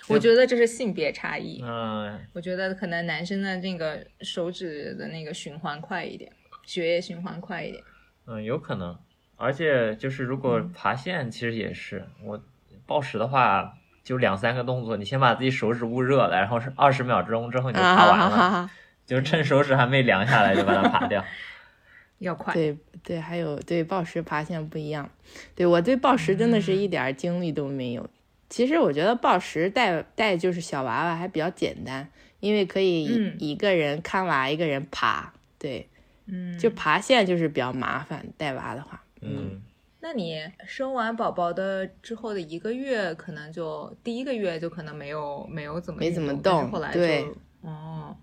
[0.09, 1.61] 我觉得这是性别差异。
[1.63, 6.31] 嗯，我觉得可能男生的那个手指的那个循环快一点，
[6.63, 7.83] 血液循环快一点。
[8.25, 8.97] 嗯，有可能。
[9.37, 12.43] 而且就是如果爬线，其实也是我
[12.85, 18.69] 暴食的话，就两三个动作，你先把自己手指捂热了，然后是二十秒钟之后你就爬完了，
[19.05, 21.23] 就趁手指还没凉下来就把它爬掉，
[22.19, 22.53] 要快。
[22.53, 25.09] 对对，还有对暴食爬线不一样，
[25.55, 28.09] 对我对暴食真的是一点精力都没有。
[28.49, 35.87] 其实我觉得暴食带带就是小娃娃还比较简单，因为可以一个人看娃一个人爬，对，
[36.25, 39.03] 嗯，就爬线就是比较麻烦带娃的话。
[39.21, 39.61] 嗯，
[39.99, 47.25] 那你生完宝宝的之后的一个月，可能就第一个月就可能没有没有怎么没怎么动，后来对，
[47.61, 48.15] 哦，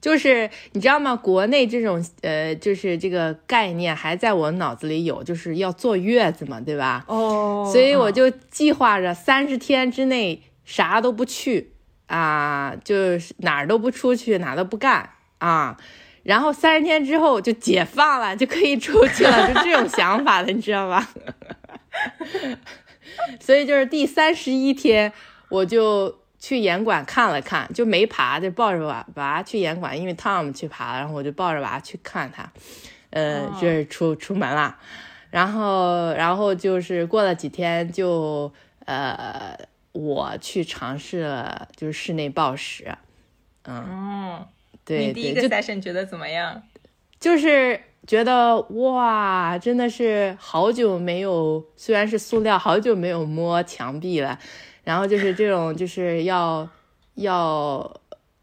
[0.00, 1.16] 就是你知道吗？
[1.16, 7.04] 国内这种呃，就是这个概念还在我脑子里有，就是要坐月子嘛，对吧？
[7.08, 11.72] 哦，所以我就计划着三十天之内啥都不去
[12.06, 15.76] 啊，就是哪儿都不出去，哪都不干啊。
[16.22, 21.08] 然后三十天之后就解放了，就可以出去了，就这种想法的，你知道吧？
[23.40, 25.12] 所以就是第三十一天，
[25.48, 32.50] 我就去严管看了看，就没爬，就抱着娃娃去严管，因为 Tom 去爬了，然后我就抱着娃去看他，
[33.10, 34.78] 呃，就是出出门了。
[35.30, 38.52] 然后，然后就是过了几天，就
[38.84, 39.58] 呃，
[39.92, 42.96] 我去尝试了，就是室内暴食，
[43.64, 44.46] 嗯。
[44.84, 46.62] 对，你第一个 session 觉得怎么样？
[47.20, 54.38] 就是觉得哇，真的是好久没有，虽然是塑料，好久没有摸墙壁了。
[54.82, 56.68] 然后就是这种，就是要
[57.14, 58.00] 要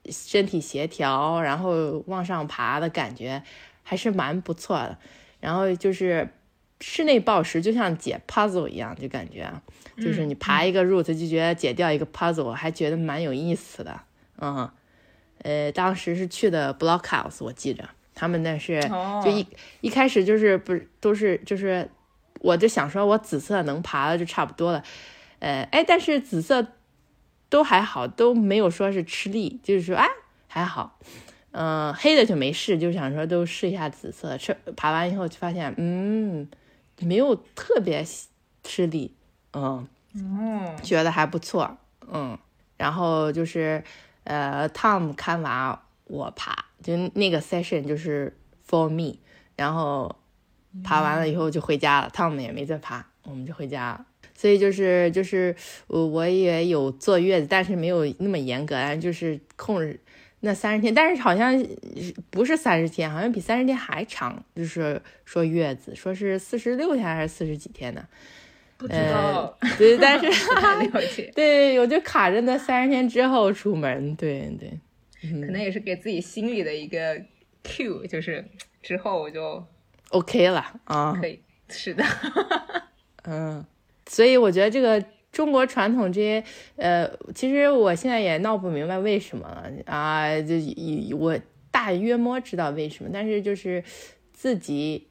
[0.09, 3.43] 身体协调，然后往上爬的感觉，
[3.83, 4.97] 还是蛮不错的。
[5.41, 6.29] 然后就是
[6.79, 9.51] 室内暴食，就像解 puzzle 一样，就感觉
[9.97, 13.99] 就是你爬一个 route 就觉得解掉一个 puzzle，还觉得蛮有意思的，
[14.39, 14.69] 嗯。
[15.43, 17.87] 呃，当时是去的 Blockhouse，我记着。
[18.15, 18.81] 他们那是
[19.23, 19.47] 就一
[19.79, 21.89] 一开始就是不是都是就是，
[22.41, 24.83] 我就想说我紫色能爬的就差不多了，
[25.39, 26.67] 呃，哎，但是紫色
[27.47, 30.05] 都还好，都没有说是吃力，就是说哎
[30.49, 30.99] 还好，
[31.51, 36.49] 嗯，黑的就没试，就想说都试一下紫色，吃爬完以后就发现嗯
[36.99, 38.05] 没有特别
[38.65, 39.13] 吃力，
[39.53, 39.87] 嗯，
[40.83, 41.77] 觉得还不错，
[42.11, 42.37] 嗯，
[42.75, 43.81] 然后就是。
[44.23, 48.35] 呃，Tom 看娃，我爬，就那个 session 就是
[48.67, 49.17] for me，
[49.55, 50.15] 然后
[50.83, 54.05] 爬完了以后就回家了，Tom 也没再爬，我们就回家了。
[54.35, 55.55] 所以就是就是
[55.87, 59.99] 我我也有坐月子，但是没有那么严格，就是控制
[60.39, 61.61] 那三十天，但是好像
[62.29, 68.07] 不是三十天，好像比三十天还长，就是说月子，说是四十六天还是四十几天呢？
[68.79, 70.27] 不知道，对，但是
[71.35, 74.69] 对，我就卡着那三十天之后出门，对对，
[75.41, 77.21] 可能也是给自己心里的一个
[77.63, 78.45] Q，就是
[78.81, 79.61] 之后我就
[80.11, 81.37] OK 了啊，可以，
[81.67, 82.05] 是的，
[83.27, 83.65] 嗯，
[84.07, 86.41] 所以我觉得这个中国传统这些，
[86.77, 89.45] 呃，其实我现在也闹不明白为什么
[89.87, 90.55] 啊，就
[91.17, 91.37] 我
[91.69, 93.83] 大约摸知道为什么，但是就是
[94.31, 95.08] 自己。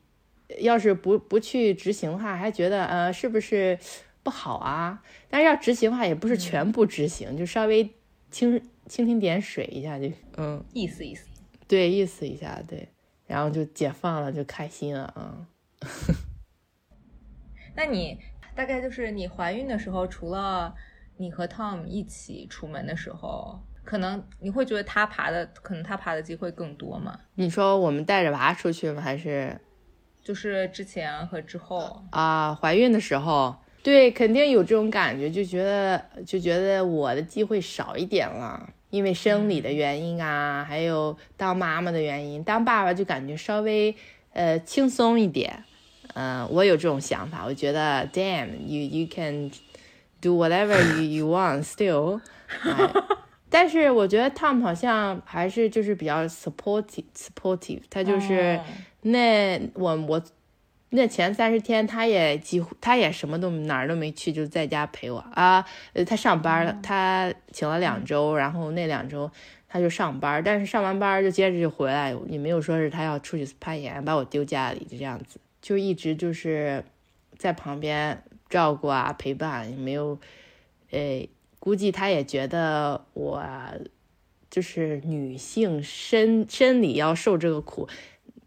[0.60, 3.78] 要是不不去执行的话，还觉得呃是不是
[4.22, 5.02] 不好啊？
[5.28, 7.84] 但是要执行的话，也不是全部执行，就稍微
[8.32, 11.26] 蜻蜻蜓点水一下就嗯意思意思，
[11.66, 12.88] 对意思一下对，
[13.26, 15.46] 然后就解放了，就开心了啊。
[17.76, 18.18] 那你
[18.54, 20.74] 大概就是你怀孕的时候，除了
[21.16, 27.20] 你和 Tom 一起出门的时候，可能你会觉得他爬的，可能他爬的机会更多吗？
[27.34, 29.00] 你说我们带着娃出去吗？
[29.02, 29.60] 还是？
[30.28, 43.96] 就是之前和之后啊，怀孕的时候，对，肯定有这种感觉，就觉得就觉得我的机会少一点了，因为生理的原因啊，还有当妈妈的原因，当爸爸就感觉稍微
[44.34, 45.64] 呃轻松一点。
[46.12, 49.50] 嗯，我有这种想法，我觉得 damn，you you can
[50.20, 52.20] do whatever you you want still。
[53.50, 58.60] 但是我觉得 Tom 好像还是就是比较 supportive supportive，他就是
[59.02, 60.22] 那我我
[60.90, 65.64] 那前三十天他也几乎他也什么都哪儿都没去，就在家陪我啊。
[65.92, 69.30] 呃，他上班了，他请了两周，然后那两周
[69.68, 76.84] 他就上班，但是上完班就接着就回来，也没有说是他要出去攀岩，把我丢家里就这样子，就一直就是
[77.36, 80.18] 在旁边照顾啊陪伴，也没有
[80.90, 81.28] 诶。
[81.60, 83.42] 估计他也觉得我
[84.48, 87.88] 就是女性身生理要受这个苦，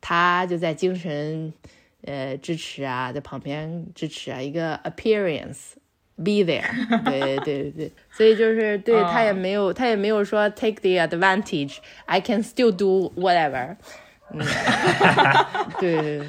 [0.01, 1.53] 他就在精神
[2.03, 5.73] 呃支持啊，在旁边支持啊，一个 appearance
[6.17, 6.65] be there，
[7.05, 7.71] 对对对。
[7.71, 13.75] 对，所以就是对他也没有他也没有说 take the advantage，I can still do whatever，
[14.33, 14.43] 嗯，
[15.79, 16.27] 对对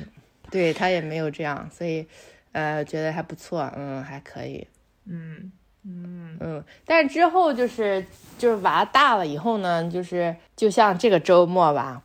[0.51, 2.07] 对，他也没有这样，所以
[2.53, 4.67] 呃觉得还不错，嗯，还可以，
[5.07, 5.51] 嗯。
[5.85, 6.37] 嗯。
[6.41, 8.05] 嗯，但是之后就是
[8.39, 12.03] 就是娃大了以后呢，就是就像这个周末吧，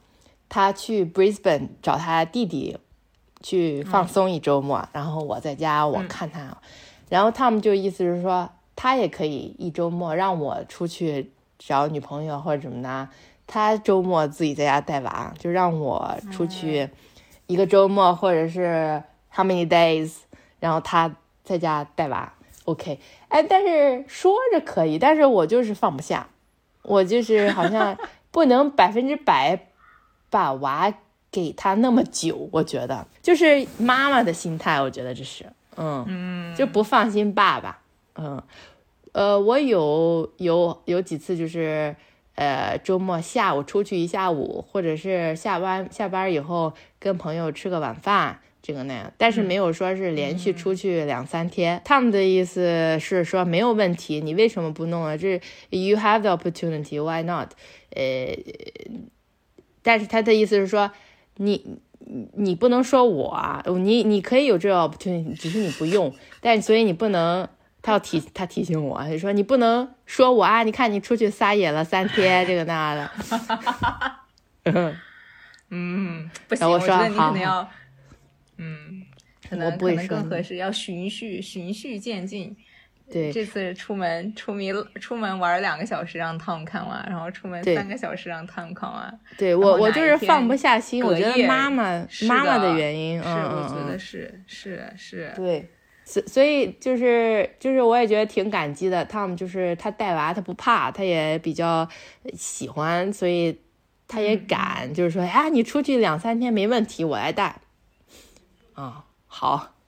[0.49, 2.77] 他去 Brisbane 找他弟弟
[3.41, 6.57] 去放松一周末，然后我在家我看他，
[7.09, 13.09] 然后他们就意思是说他也可以一周末让我出去找女朋友或者怎么的，
[13.45, 16.89] 他周末自己在家带娃，就让我出去
[17.47, 19.01] 一个周末或者是
[19.33, 20.13] how many days，
[20.59, 22.33] 然后他在家带娃。
[22.65, 26.27] OK，哎，但是说着可以，但是我就是放不下，
[26.81, 27.97] 我就是好像
[28.29, 29.67] 不能百分之百
[30.29, 30.93] 把娃
[31.31, 37.79] 给他那么久，我觉得就是妈妈的心态，我觉得这是，嗯，就不放心爸爸，
[38.15, 38.41] 嗯，
[39.11, 41.95] 呃，我有有有几次就是，
[42.35, 48.39] 呃，周末下午出去一下午，或者是下班下班以后跟朋友吃个晚饭。
[48.59, 51.81] 这个那样，但是没有说是连续出去两三天。
[51.85, 55.15] 他们的意思是说没有问题，你为什么不弄啊？
[55.15, 57.51] 这 you have the opportunity, why not？
[57.91, 58.35] 呃，
[59.87, 60.91] 但是他的意思是说，
[61.37, 61.79] 你
[62.33, 66.13] 你不能说我啊，你你可以有这个 opportunity，只是你不用。
[66.41, 67.47] 但所以你不能，
[67.81, 73.09] 他要提他提醒我，就说你不能说我啊，你看你出去撒野了三天，这个那的。
[75.71, 77.69] 嗯，不行，我觉得你要。
[78.57, 79.03] 嗯，
[79.49, 82.57] 可能可能更合适，要循序循序渐进。
[83.09, 89.19] 对，这次出门出迷出门玩两个小时让 Tom 看完，然后出门三个小时让 Tom 看完。
[89.37, 95.31] 对我我就是放不下心，我觉得妈妈妈妈的原因，是我觉得是是是。
[95.35, 95.69] 对，
[96.03, 101.87] 所所以就是就是我也觉得挺感激的，Tom 就是他带娃他不怕，他也比较
[102.33, 103.57] 喜欢，所以
[104.05, 107.55] 他也敢，就是说哎你出去两三天没问题，我来带。
[108.73, 109.75] 啊，好，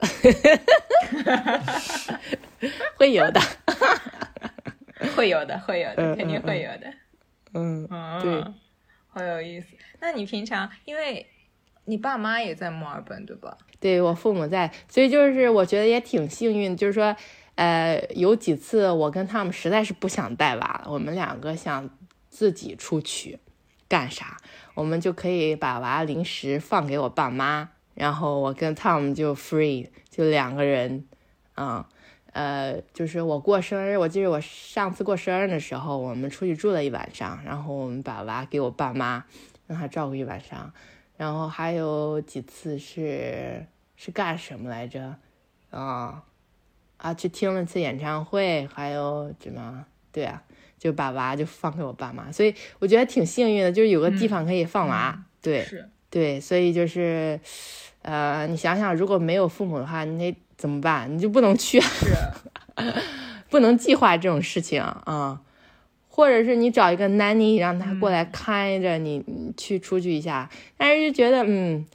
[2.96, 3.40] 会有的，
[5.16, 6.92] 会有的，会有的，肯定会有的。
[7.54, 7.86] 嗯，
[8.22, 8.44] 对，
[9.08, 9.68] 好有意思。
[10.00, 11.26] 那你平常，因为
[11.86, 13.56] 你爸妈也在墨尔本，对吧？
[13.80, 17.16] 对我父母在，所以就是我觉得也挺幸运，就是说，
[17.54, 21.88] 呃，有几次我跟他们实在是不想带娃了，我们两个想
[22.28, 23.38] 自己出去
[23.88, 24.36] 干啥，
[24.74, 27.70] 我们就可以把娃临时放给我爸妈。
[27.94, 31.06] 然后我跟 Tom 就 free，就两个人，
[31.54, 31.88] 啊，
[32.32, 39.24] 呃，就是我过生日，我记得我上次过生日的时候，我们出去住了一晚上，然后我们把娃给我爸妈，
[39.66, 40.72] 让他照顾一晚上，
[41.16, 43.66] 然后还有几次是
[43.96, 45.16] 是干什么来着？
[45.70, 46.22] 啊
[46.96, 49.84] 啊，去听了次演唱会，还有什么？
[50.12, 50.42] 对啊，
[50.78, 55.66] 就把娃就放给我爸妈，所以我觉得挺幸运的，就是有个地方可以放娃，对，
[56.08, 57.40] 对，所以就是。
[58.02, 61.10] 呃，你想想，如果没有父母的话，你得怎么办？
[61.10, 62.14] 你就不能去，是，
[63.48, 65.40] 不能计划这种事情啊。
[66.06, 69.24] 或者是你找一个 nanny 让他过来看着你
[69.56, 71.86] 去出去一下，但是就觉得，嗯，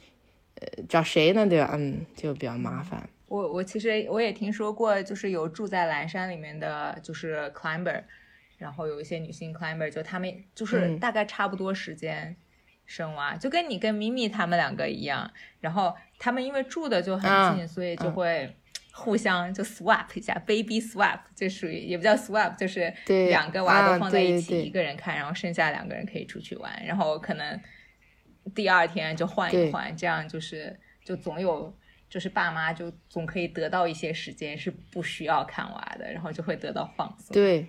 [0.60, 1.46] 呃，找谁呢？
[1.46, 1.70] 对吧？
[1.74, 3.08] 嗯，就比较麻烦。
[3.28, 8.02] 我我其实我也听说过，就是有住在蓝山里面的，就是 climber，
[8.58, 12.34] 然后有一些女性 climber，就他们就是大概差不多时间。
[12.86, 15.30] 生娃就跟你跟咪咪他们两个一样，
[15.60, 18.56] 然后他们因为住的就很近，所以就会
[18.92, 27.60] 互相就 swap 一下，baby swap 就属于也不叫 swap，就是两个娃都放在一起，一个人看，然后剩下两个人可以出去玩，然后可能
[28.54, 31.76] 第二天就换一换，这样就是就总有
[32.08, 37.34] 就是爸妈就总可以得到一些时间是不需要看娃的，然后就会得到放松。
[37.34, 37.66] 对。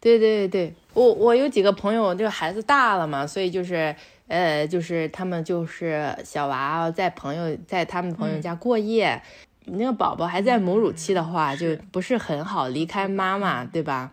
[0.00, 3.92] 对对对，我我有几个朋友，这个孩子大了嘛，所以就是
[4.28, 9.20] 呃，就是他们就是小娃在朋友在他们朋友家过夜，
[9.64, 14.12] 那个宝宝还在母乳期的话，就不是很好离开妈妈，对吧？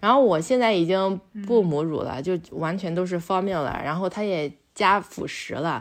[0.00, 5.80] 然后我现在已经不母乳了，就完全都是 formula，然后他也加辅食了，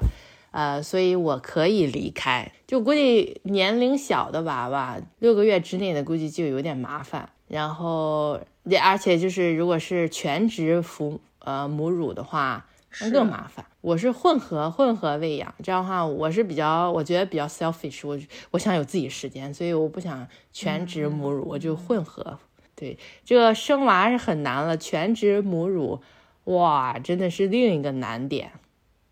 [0.51, 2.51] 呃，所以我可以离开。
[2.65, 7.29] 就估计年龄小的娃娃，六个月之内的估计就有点麻烦。
[7.47, 8.39] 然后，
[8.81, 12.74] 而且就是如果是全职服呃母乳的话，那
[13.11, 13.65] 更麻烦。
[13.81, 18.19] 我是混合混合喂养，这样的话我是比较我觉得比较 selfish，我
[18.51, 22.39] 我想有自己时间，所以我不想全职母乳，我就混合。
[22.75, 26.01] 对，这个生娃是很难了，全职母乳，
[26.45, 28.51] 哇，真的是另一个难点，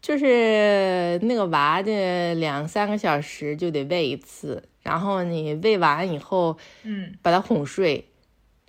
[0.01, 8.05] 就是那个娃的两三个小时就得喂一次，然后你喂完以后，嗯，把他哄睡。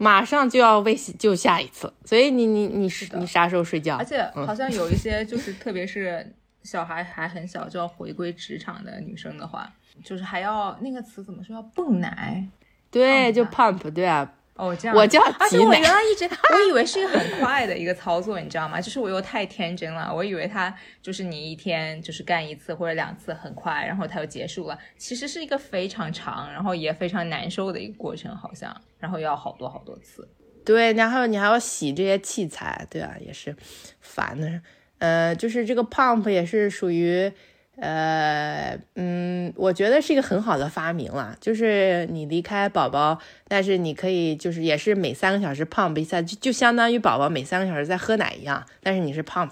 [0.04, 3.96] 马上就要为就下一次，所以你你你是你啥时候睡觉？
[3.96, 9.72] 而且好像有一些就是，特别是小孩还很小就要回归职场的女生的话，
[10.04, 11.56] 就是还要那个词怎么说？
[11.56, 12.46] 要泵奶？
[12.90, 14.30] 对，就 pump，对啊。
[14.56, 18.80] 哦，这样我叫而且我原来一直我以为是一个很快的一个操作，你知道吗？
[18.80, 24.78] 就是我又太天真了，我以为它就是你一天就是干一次或者两次很快，然后它就结束了。
[24.96, 30.28] 其实是一个非常长，然后也非常难受的一个过程，好像，然后要好多好多次。
[30.64, 33.56] 对，然后你还要洗这些器材，对啊，也是
[34.00, 34.62] 烦的。
[34.98, 37.32] 呃，就是这个 pump 也是属于。
[37.76, 43.18] 呃，嗯，我觉得是一个很好的发明了，就是你离开宝宝，
[43.48, 49.50] 但是你可以就是也是每三个小时 pump 一下，就就相当于宝宝每三个小时在喝奶一样，但是你是 pump，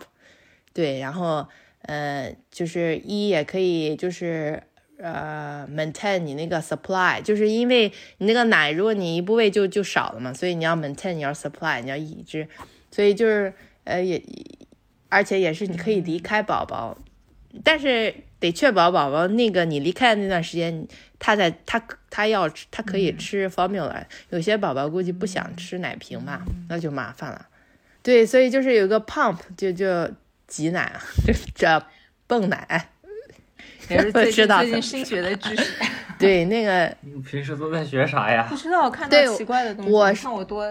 [0.73, 1.45] 对，然后
[1.83, 4.62] 呃，就是一也可以就是
[4.99, 12.47] 呃 maintain 你那个 supply，就是因为你那个奶如果你一不喂就就少了嘛，所以你要 maintain 你要 supply 你要抑制，
[12.93, 13.53] 所以就是
[13.83, 14.23] 呃也
[15.09, 16.97] 而且也是你可以离开宝宝。
[17.62, 20.86] 但是得确保宝宝那个你离开的那段时间，
[21.18, 21.80] 他在他
[22.11, 24.05] 他要吃，他可以吃 formula。
[24.30, 27.46] 有些宝宝估计不想吃奶瓶吧，那就麻烦了。
[28.03, 30.11] 对，所以就是有个 pump，就就
[30.46, 30.92] 挤奶，
[31.26, 31.86] 就这
[32.26, 32.88] 泵奶。
[33.88, 35.74] 也是最近 最近新学的知识。
[36.18, 38.46] 对，那个你平时都在学啥呀？
[38.48, 39.90] 不知道，看到奇怪的东西。
[39.92, 40.64] 我看我多。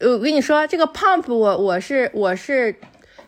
[0.00, 2.74] 我跟你说，这个 pump，我我是我是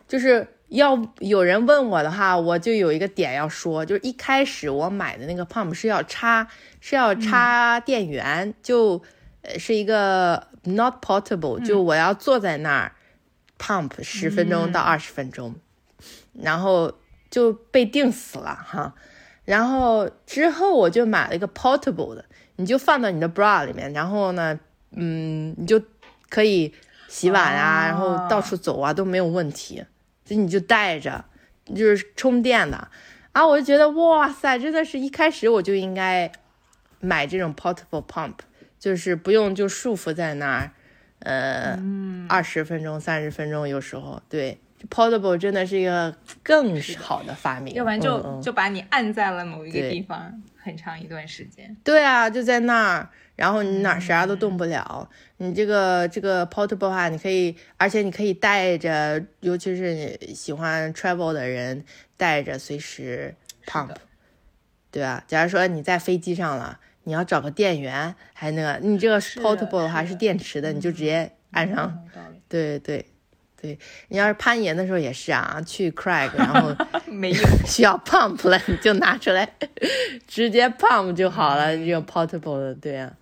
[0.07, 0.47] 就是。
[0.69, 6.47] 要有人问我的话，我就有一个点要说，就是一开始我买的那个 pump 是要插，
[6.79, 9.01] 是要插电源，就
[9.41, 12.91] 呃是一个 not portable，就我要坐在那儿
[13.57, 15.55] pump 十分钟到二十分钟，
[16.33, 16.93] 然后
[17.31, 18.93] 就被定死了哈。
[19.45, 22.23] 然后之后我就买了一个 portable 的，
[22.57, 24.59] 你就放到你的 bra 里面，然后呢，
[24.91, 25.81] 嗯，你就
[26.29, 26.71] 可以
[27.07, 29.83] 洗碗啊，然后到处走啊都没有问题。
[30.29, 31.25] 就你就带着，
[31.65, 32.87] 就是充电的
[33.31, 33.45] 啊！
[33.45, 36.31] 我就觉得哇塞，真的是一开始我就应该
[36.99, 38.35] 买这种 portable pump，
[38.77, 40.71] 就是不用就束缚在那儿，
[41.21, 41.79] 呃，
[42.27, 44.59] 二十分钟、三十分钟，有时候对
[44.89, 51.75] portable 真的是一个更好的发明，要不然就就把你按在了某一个地方很长一段时间。
[51.83, 53.09] 对啊，就在那儿。
[53.35, 61.85] 然后你哪啥都动不了，你这个这个 portable 话，你可以，而且你可以带着，尤其是你喜欢 travel 的人
[62.17, 63.33] 带着随时
[63.65, 63.95] pump，
[64.91, 65.23] 对啊？
[65.25, 71.97] 假如说你在飞机上了，你要找个电源，还那个，你这个 portable 的话是电池的，你就直接按上。
[72.49, 73.05] 对对
[73.61, 76.73] 对，你要是攀岩的时候也是啊，去 crack，然后
[77.11, 79.51] 没有 需要 pump 了，你就拿出来
[80.27, 83.13] 直接 pump 就好了，这个 portable 的，对啊。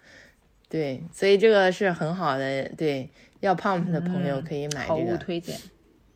[0.69, 2.69] 对，所以这个是很好的。
[2.77, 3.09] 对，
[3.39, 5.17] 要 pump 的朋友可以买这个。
[5.17, 5.57] 推荐。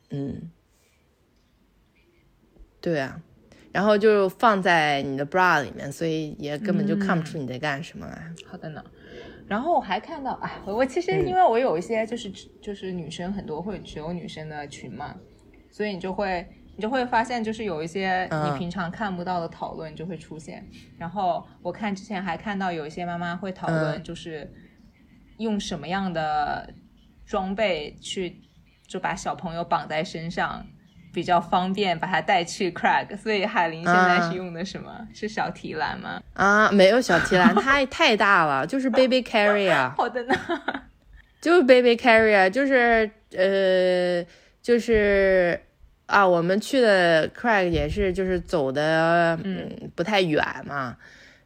[0.09, 0.51] 嗯，
[2.81, 3.21] 对啊，
[3.71, 8.29] 然后就放在你的 bra 里面，所以也根本就看不出你在干什么来。
[8.45, 8.83] 好的呢。
[9.51, 12.31] 然后我还看到，哎，我其实因为我有一些就是
[12.61, 15.13] 就是女生很多会只有女生的群嘛，
[15.69, 16.47] 所以你就会。
[16.77, 20.65] 你就会发现，就是有一些你平常看不到的讨论就会出现。
[20.97, 24.49] 然后我看之前还看到有一些妈妈会讨论，就是
[25.37, 26.73] 用什么样的
[27.25, 28.41] 装备去
[28.87, 30.65] 就把小朋友绑在身上
[31.13, 33.15] 比较方便，把它带去 Craig。
[33.17, 34.91] 所以海林现在是用的什么？
[35.13, 36.21] 是小提篮吗？
[36.33, 39.89] 啊，没有小提篮，太太大了， 就是 Baby Carrier。
[39.95, 40.35] 好的呢，
[41.41, 44.25] 就是 Baby Carrier，就是呃，
[44.61, 45.59] 就是。
[46.07, 50.97] 啊，我们去的 Craig 也是，就是走的嗯不太远嘛，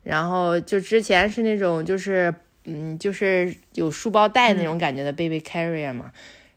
[0.02, 6.12] 然后就之前是那种就是嗯就是有书包带那种感觉的 baby carrier 嘛，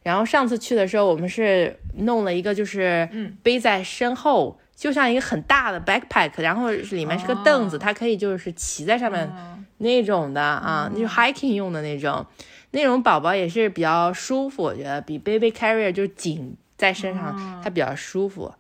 [0.08, 3.06] 然后上次去的时候，我们是弄了一个，就是
[3.42, 9.30] 背在身后，就像一个很大的 backpack，然后里面是个凳子，它可以就是骑在上面
[9.76, 12.24] 那种的啊，那就 hiking 用的那种，
[12.70, 18.50] 那种宝宝也是比较舒服，我觉得比 baby carrier 就紧在身上，它比较舒服。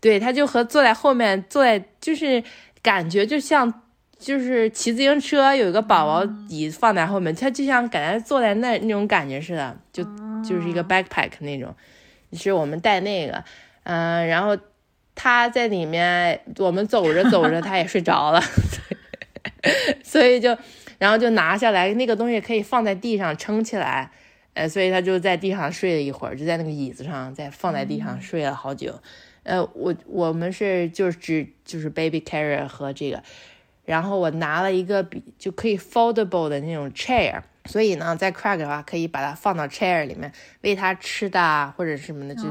[0.00, 2.42] 对，它就和坐在后面，坐在就是
[2.82, 3.82] 感觉就像。
[4.24, 10.02] 就是骑自行车有一个宝宝椅放在后面，他就像感觉坐在那那种感觉似的，就
[10.42, 11.74] 就是一个 backpack 那种，
[12.32, 13.44] 是我们带那个，
[13.82, 14.56] 嗯，然后
[15.14, 18.40] 他在里面，我们走着走着他也睡着了，
[20.02, 20.56] 所以就
[20.98, 24.10] 然后就拿下来那个东西可以放在地上撑起来，
[24.54, 28.98] 呃，所以他就在地上睡了一会儿，就在那个椅子上再放在地上睡了好久，
[29.42, 33.22] 呃，我我们是就是只就是 baby carrier 和这个。
[33.84, 40.32] 然后我拿了一个比就可以 foldable 的那种 chair，所以呢，在 Craig 的话可以把它放到 chair 里面
[40.62, 42.44] 喂它吃的或者什么的，就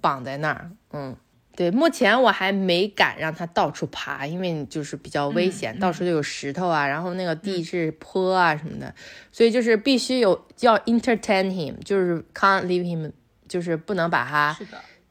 [0.00, 0.70] 绑在那儿。
[0.92, 1.16] 嗯，
[1.56, 8.94] 对，目前我还没敢让它到处爬，因为就是比较危险，到处都有石头啊，然后那个地是坡啊什么的，
[9.32, 13.10] 所以就是必须有要 entertain him，就是 can't leave him，
[13.48, 14.56] 就是不能把它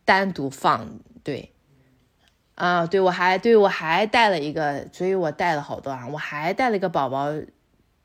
[0.06, 0.88] 单独放。
[1.24, 1.52] 对。
[2.60, 6.06] 啊，对，我还对我还带了一个，所以我带了好多啊。
[6.12, 7.30] 我还带了一个宝宝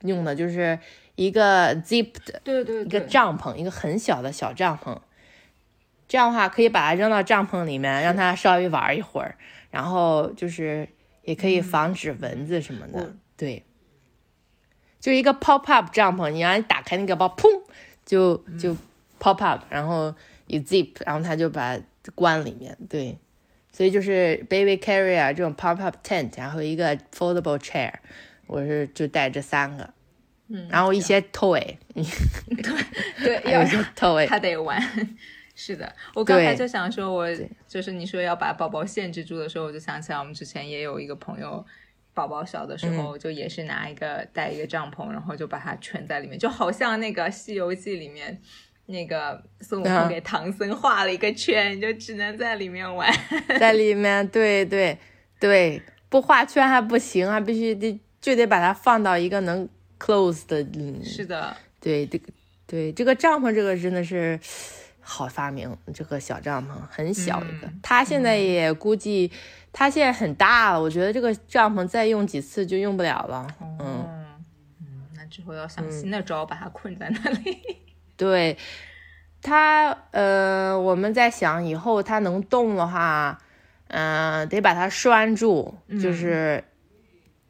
[0.03, 0.79] 用的，就是
[1.17, 4.97] 一个 zip 的，对对，一个帐篷，一个很小的小帐篷。
[6.07, 9.35] 这样的话可以把它扔到帐篷里面，让它稍微玩一会儿，
[9.73, 10.89] 然后就是
[11.23, 13.13] 也可以防止蚊子什么的。
[13.37, 13.65] 对，
[15.01, 17.49] 就一个 pop up 帐篷，你让你打开那个包，砰，
[18.07, 18.77] 就就
[19.19, 20.15] pop up，然后
[20.47, 21.77] 一 zip，然后它就把
[22.15, 22.79] 关里面。
[22.89, 23.19] 对。
[23.77, 27.93] 所以就是 baby carrier 这种 pop up tent，然后一个 foldable chair，
[28.47, 29.93] 我是就带这三个，
[30.49, 32.05] 嗯，然后一些 toy，对
[33.43, 34.81] 对，有些 toy，他得玩。
[35.57, 37.27] 是的，我刚才就想说，我
[37.67, 41.65] 就是你说要把宝宝限制住的时候，我就想起来我们之前也有一个朋友，
[42.13, 48.41] 宝宝小的时候就也是拿一个带一个帐篷，然后就把它圈在里面，就好像那个《西游记》里面。
[48.87, 53.11] 那个孙悟空给唐僧画了一个圈，你就只能在里面玩，
[53.59, 54.99] 在里面，对对
[55.41, 59.69] 对，不画圈还不行，还必须得就得把它放到一个能
[59.99, 62.33] close 的，嗯，是的，对这个
[62.67, 64.39] 对这个帐篷，这个真的是
[65.01, 69.33] 好发明，这个小帐篷很小一个，他现在也估计
[69.73, 73.47] 他现在很大了，我觉得这个帐篷再用几次就用不了了，
[73.81, 74.07] 嗯。
[74.81, 77.59] 嗯，那之后要想新的招，把它困在那里。
[78.17, 78.57] 对，
[79.43, 83.39] 它呃，我们在想以后它能动的话，
[83.89, 86.63] 嗯，得把它拴住，就是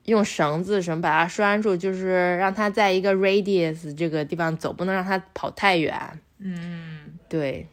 [0.05, 5.95] 用绳子什么把它拴住，就是让它在一个 radius 这个地方走，不能让它跑太远。
[6.39, 7.67] 嗯，对，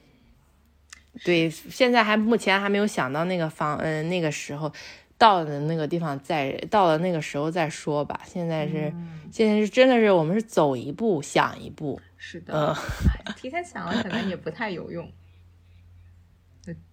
[1.24, 4.72] 对，现在还目前还没有想到那个方，嗯，那个时候。
[5.18, 8.22] 到了那个地方再到了那个时候再说吧。
[8.26, 8.92] 现在是，
[9.32, 12.02] 现在是真的是我们是走一步想一步。
[12.24, 12.78] 是的，
[13.36, 15.12] 提前想了可能也不太有用。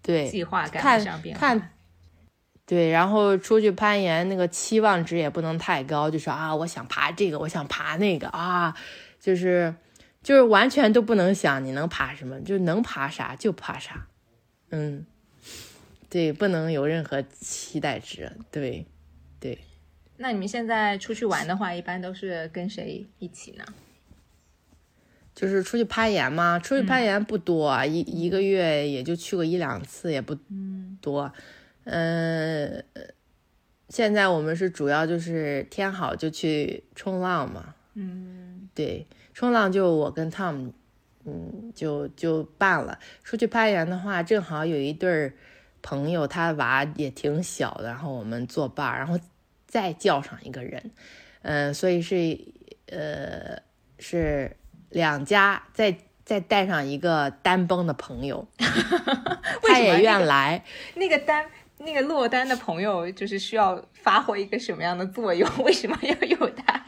[0.00, 1.40] 对，计划赶不上变化。
[1.40, 1.70] 看，
[2.64, 8.74] 对，然后出去攀岩，那个期望值也不能太高，就说啊，我想爬这个，我想爬那个啊，
[9.20, 9.74] 就是
[10.22, 14.06] 就是完全都不能想你能爬什么，就能爬啥就爬啥，
[14.70, 15.04] 嗯。
[16.10, 18.32] 对，不能有任何期待值。
[18.50, 18.86] 对，
[19.38, 19.58] 对。
[20.16, 23.64] 那你们现在出去玩的话，一般都是跟谁一起呢？
[25.38, 30.36] 就是出去攀岩嘛，出去攀岩不多，一一个月也就去过一两次，也不
[31.00, 31.32] 多。
[31.84, 32.82] 嗯，
[33.88, 37.76] 现在我们是主要就是天好就去冲浪嘛。
[37.94, 40.72] 嗯，对，冲浪就我跟 Tom，
[41.24, 42.98] 嗯，就就办了。
[43.22, 45.32] 出去攀岩的话，正好有一对儿。
[45.80, 49.16] 朋友他娃也挺小的，然后我们作伴，然后
[49.68, 50.90] 再叫上一个人，
[51.42, 52.36] 嗯，所以是
[52.86, 53.62] 呃
[54.00, 54.56] 是
[54.90, 58.46] 两家再再带上一个单崩的朋友，
[59.62, 60.64] 他也愿来。
[60.94, 61.44] 那个单
[61.78, 65.48] 那个落单的朋友就是需要发挥一个什么样的作用？
[65.64, 66.82] 为什么要有他？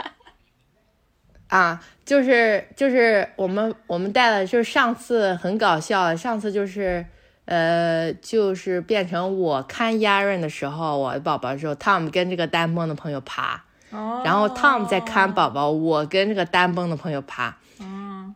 [1.49, 7.07] 啊，就是就是我们我们带了，就是上次很搞笑，上次就是。
[7.47, 13.65] 呃，就是变成我看亚润的时候，我的宝宝的时候，Tom 跟这个单蹦的朋友爬，
[14.25, 17.57] 然后 Tom 在看宝宝，我跟这个单蹦的朋友爬。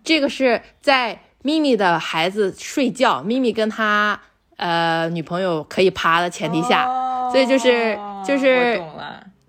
[0.02, 4.20] 这个是在咪咪的孩子睡觉，咪咪跟他
[4.56, 6.84] 呃女朋友可以爬的前提下，
[7.30, 8.82] 所以就是就是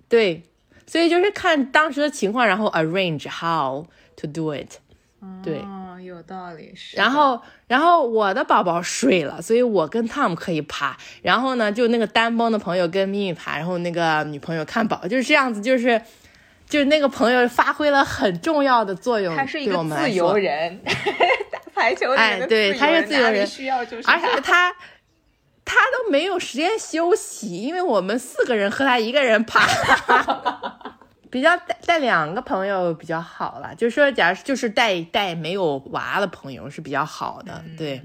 [0.08, 0.44] 对，
[0.86, 3.86] 所以就是看当时的情况，然后 arrange how
[4.16, 4.78] to do it。
[5.44, 5.60] 对，
[6.04, 6.72] 有道理。
[6.96, 10.96] 然后，然后我的宝宝睡了，所以我跟 Tom 可以爬。
[11.24, 16.00] 然后呢，就那个单帮的朋友跟咪咪爬，然后那个女朋友看宝，就是这样子，就是，
[16.68, 19.36] 就是那个朋友发挥了很重要的作用。
[19.36, 20.82] 他是一个 自由人，
[21.52, 24.74] 打排球哎，对，他是自由人，需要就是，而且他
[25.64, 29.66] 他都没有时间休息，因为我们四个人和他一个人爬。
[31.32, 38.02] 比较带带两个朋友比较好了，就是说，假如就是带带没有娃的朋友是比较好的，对。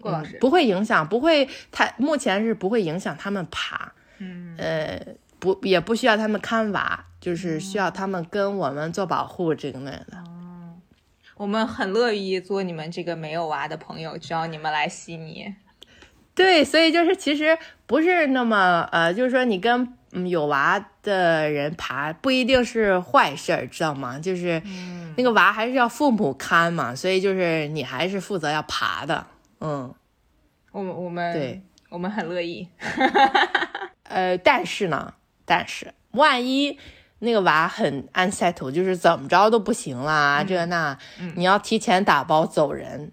[0.00, 5.00] 郭老师不会影响，不会，他目前是不会影响他们爬，嗯，呃，
[5.38, 10.18] 不，也不需要他们看娃，就是需要他们跟我们做保护这个那的。
[10.18, 10.74] 哦，
[11.36, 15.54] 我们很乐意做你们这个没有娃的朋友，只要你们来悉尼。
[16.34, 19.92] 对，所以就是其实不是那么呃，就是说你跟
[20.28, 24.18] 有娃的人爬不一定是坏事儿，知道吗？
[24.18, 24.62] 就是
[25.16, 29.26] 那个娃还是要父母看嘛，所以就是你还是负责要爬的。
[29.60, 29.92] 嗯，
[30.70, 32.68] 我们我们对，我们很乐意。
[34.04, 35.12] 呃，但是呢，
[35.48, 36.78] 但是万一
[37.20, 40.96] 那个娃很 unsettle，就是怎么着都不行啦，这那
[41.34, 43.10] 你要提前打包走人，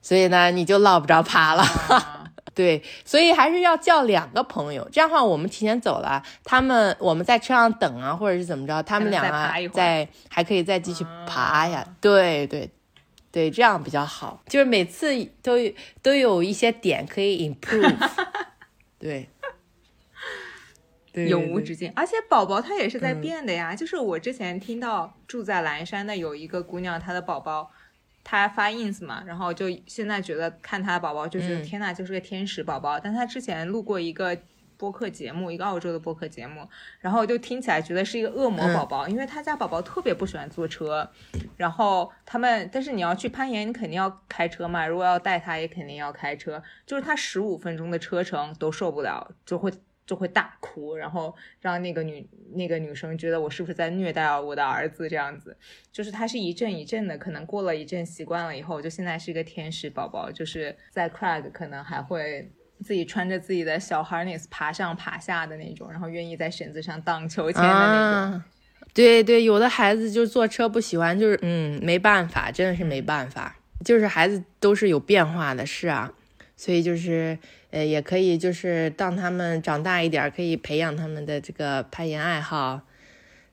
[0.00, 1.64] 所以呢，你就落不着爬了。
[2.52, 11.86] 对，所以还是要叫两个朋友，这样的话我们提前走了，他们我们在车上等啊，或者是怎么着，他们俩啊在还可以再继续爬呀。
[12.00, 12.68] 对对
[13.32, 15.52] 对，这样比较好，就是每次都
[16.02, 18.10] 都有一些点可以 improve。
[18.98, 19.30] 对，
[21.14, 23.74] 永无止境，而且宝宝他也是在变的呀。
[23.74, 27.70] 就是我之前听到住在蓝山的有一个姑娘，她的宝宝。
[28.22, 33.00] 她发 ins 嘛，然后就现在觉得看她的宝宝就是天呐，就是个天使宝宝。
[33.00, 34.36] 但她之前录过一个
[34.76, 36.68] 播客节目，一个澳洲的播客节目，
[37.00, 41.10] 然后就听起来觉得是一个恶魔宝宝，因为她家宝宝特别不喜欢坐车。
[41.56, 44.86] 然后他们，但是你要去攀岩，你肯定要开车嘛。
[44.86, 46.62] 如果要带他，也肯定要开车。
[46.86, 49.72] 就是他十五分钟的车程都受不了，就会。
[50.10, 55.56] 就会大哭，然后让那个女那个女生觉得我是不是在虐待我的儿子这样子，
[55.92, 62.50] 就是他是一阵一阵的，可能过了一阵习惯了以后，就现在是一个天使宝宝，就是在 Craig 可能还会
[62.82, 68.42] 自己穿着自己的小 harness 爬上爬下的那种，然后愿意在绳子上荡秋千的那种。
[68.92, 76.12] 对对，有的孩子就坐车不喜欢，就是嗯没办法，真的是没办法，就是孩子都是有变化的，是啊，
[76.56, 77.38] 所以就是。
[77.70, 82.80] 呃，也可以，就是当他们长大一点，可以培养他们的这个攀岩爱好。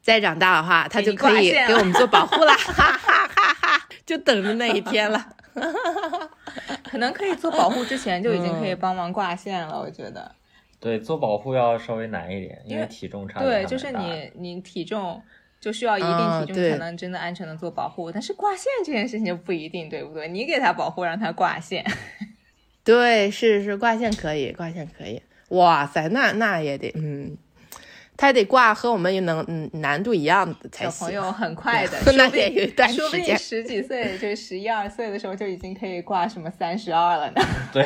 [0.02, 3.88] 再长大的话，他就可以给我们做保护了，哈哈哈哈！
[4.06, 5.28] 就等着那一天了。
[6.90, 10.32] 可能可以做保护之前就已经可以帮忙挂线了，我觉得。
[10.80, 13.42] 对，做保护要稍微难一点，因为体重差。
[13.42, 15.22] 对，就是你你体重
[15.60, 20.30] 就需要一定体重才能真的安全的做保护，但是挂线这件事情就不一定，对不对？
[20.30, 21.84] 你给他保护，让他挂线。
[22.88, 25.22] 对，是是挂线可以，挂线可以。
[25.50, 27.38] 哇塞，那那也得，嗯，
[28.16, 30.92] 他得挂和我们能嗯难度一样的才行。
[30.92, 37.42] 小朋友很快的，那也有一段时间，说不定十几岁，就十一二岁的时候就已经可以挂什么三十二了呢。
[37.74, 37.86] 对，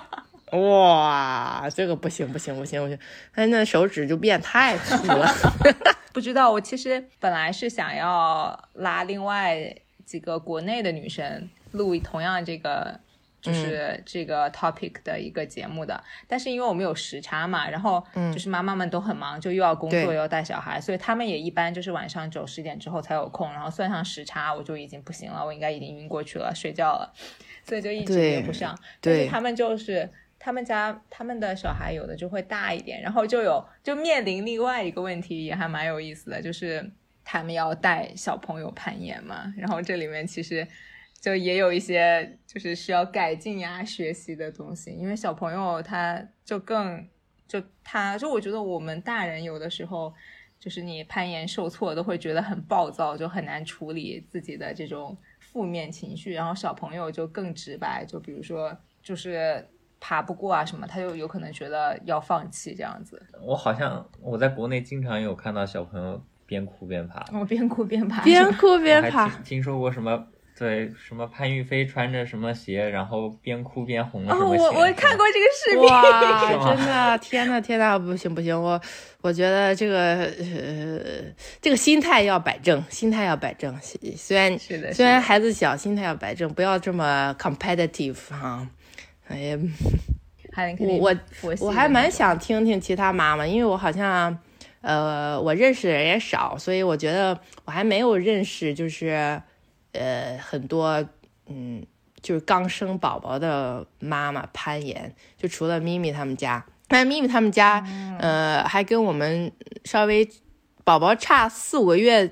[0.58, 2.98] 哇，这个不行不行不行不行，
[3.34, 5.30] 他那手指就变太粗了。
[6.12, 9.74] 不知道，我其实本来是想要拉另外
[10.06, 12.98] 几个国内的女生录同样这个。
[13.40, 27.12] 就是这个 topic 的一个节目的，但是因为我们有时差嘛，然后就是妈妈们都很忙，就又要工作又要带小孩，所以他们也一般就是晚上九十点之后才有空，然后算上时差，我就已经不行了，我应该已经晕过去了，睡觉了，
[27.64, 28.76] 所以就一直连不上。
[29.00, 30.10] 但是他们就是
[30.40, 36.90] 他们家他们的小孩有的就会大一点，然后就有就面临另外一个问题，也还蛮有意思的，就是
[37.24, 40.66] 他们要带小朋友攀岩嘛，然后这里面其实。
[41.20, 47.06] 就也有一些就是需要改进呀、学习的东西，因为小朋友他就更
[47.46, 50.14] 就他就我觉得我们大人有的时候
[50.60, 59.66] 就是你攀岩受挫都会觉得很暴躁，就很难处理自己的这种负面情绪，然后小朋友就更直白，就比如说就是
[59.98, 63.20] 爬不过啊什么，他就有可能觉得要放弃这样子。
[63.40, 70.28] 我好像我在国内经常有看到小朋友边哭边爬，哦，边哭边爬，边哭边爬，听说过什么？
[70.58, 74.62] 对，什么潘玉飞穿着什么鞋，然后边哭边红了什么鞋？
[74.62, 78.80] 我我看过这个视频， 哇，真的，天呐天呐，不行不行，我
[79.20, 81.32] 我觉得这个呃，
[81.62, 83.72] 这个心态要摆正，心态要摆正。
[84.16, 84.58] 虽然
[84.92, 88.66] 虽然孩子小，心态要摆正，不要这么 competitive 哈。
[89.28, 89.58] 哎呀，
[90.98, 94.36] 我我我还蛮想听听其他妈妈，因为我好像
[94.80, 99.40] 呃，我认识的人也少，所以我觉得我还没有认识就是。
[99.92, 101.06] 呃很多
[101.46, 101.84] 嗯
[102.20, 107.78] 就是刚生宝宝的妈妈攀岩，就除了咪咪他们家，那咪咪他们家
[108.18, 109.52] 呃还跟我们
[109.84, 110.28] 稍微
[110.84, 112.30] 宝宝差四五个月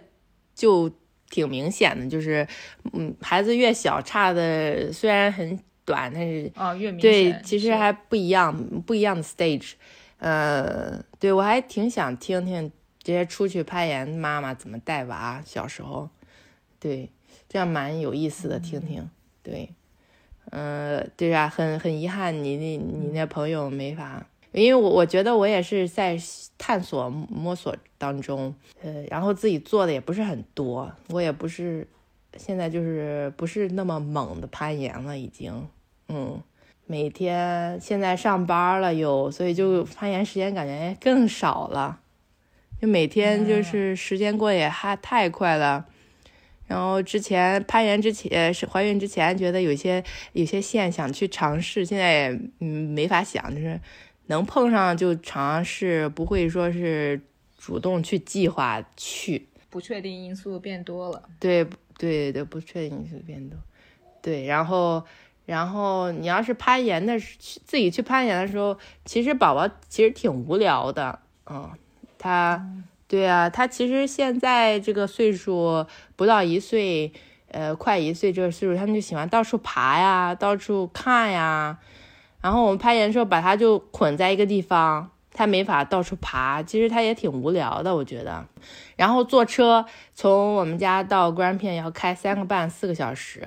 [0.54, 0.90] 就
[1.30, 2.46] 挺明显的，就是
[2.92, 9.74] 嗯孩子越小差的虽然很短，但是啊越明显对其实还不一样不一样的 stage。
[10.18, 16.08] 呃，对我还挺想听听这些出去攀岩妈妈怎么带娃，小时候，
[16.80, 17.10] 对，
[17.56, 19.08] 这样蛮有意思的，听听。
[19.42, 19.70] 对，
[20.50, 26.18] 呃，对啊，很很遗憾，你那你那朋友没法，因为我我觉得我也是在
[26.58, 31.88] 探索摸索当中，呃，然后自己做的也不是很多，我也不是
[32.36, 35.66] 现在就是不是那么猛的攀岩了，已经，
[36.08, 36.38] 嗯。
[36.84, 42.00] 每天现在上班了又，所以就攀岩时间感觉更少了，
[42.78, 45.86] 就每天就是时间过也还太快了。
[46.66, 50.02] 然后之前攀岩之前是怀孕之前觉得有些
[50.32, 53.80] 有些线想去尝试，现在也嗯没法想，就是
[54.26, 57.20] 能碰上就尝试，不会说是
[57.56, 59.48] 主动去计划去。
[59.70, 61.22] 不确定因素变多了。
[61.38, 61.64] 对
[61.98, 63.58] 对对，不确定因素变多。
[64.20, 65.04] 对，然后。
[65.46, 71.70] 然后你要是攀岩的，自己去攀岩的时候，其实宝宝其实挺无聊的，嗯，
[72.18, 72.60] 他，
[73.08, 75.86] 对啊，他其实现在这个岁数
[76.16, 77.12] 不到一岁，
[77.52, 81.78] 呃，快一岁这个岁数，他们就喜欢到处爬呀，到处看呀。
[82.40, 88.44] 然后我们攀岩的时候，把他就捆在一个地方，他没法到处爬，其实他也挺无聊的，我觉得。
[88.96, 93.46] 然后坐车从我们家到关片要开三个半四个小时。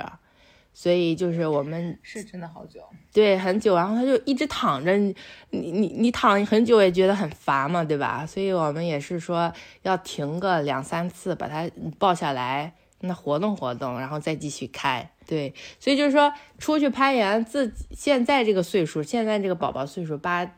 [0.73, 2.79] 所以就是我们是真的好久，
[3.11, 3.75] 对，很久。
[3.75, 5.13] 然后他就一直躺着，你
[5.49, 8.25] 你你你躺很久也觉得很烦嘛，对吧？
[8.25, 9.51] 所以我们也是说
[9.81, 15.09] 要停个两三次，把他抱下来，那活动活动，然后再继续开。
[15.27, 20.49] 对，所以就是说出去攀岩，自己现在这个岁数，现在这个宝宝岁数八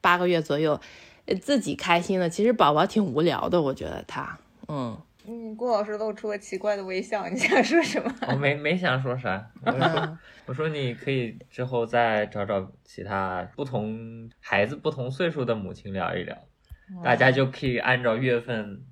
[0.00, 0.80] 八个月左右，
[1.42, 4.38] 自己开心了，其实宝宝挺无聊的，我觉得他，
[4.68, 4.96] 嗯。
[5.26, 8.14] 嗯，郭老师露出了奇怪的微笑，你想说什么？
[8.28, 16.36] 我没没想说啥，我说我说你可以之后再找找其他不同孩子不同岁数的母亲聊一聊，
[17.02, 18.82] 大家就可以按照月份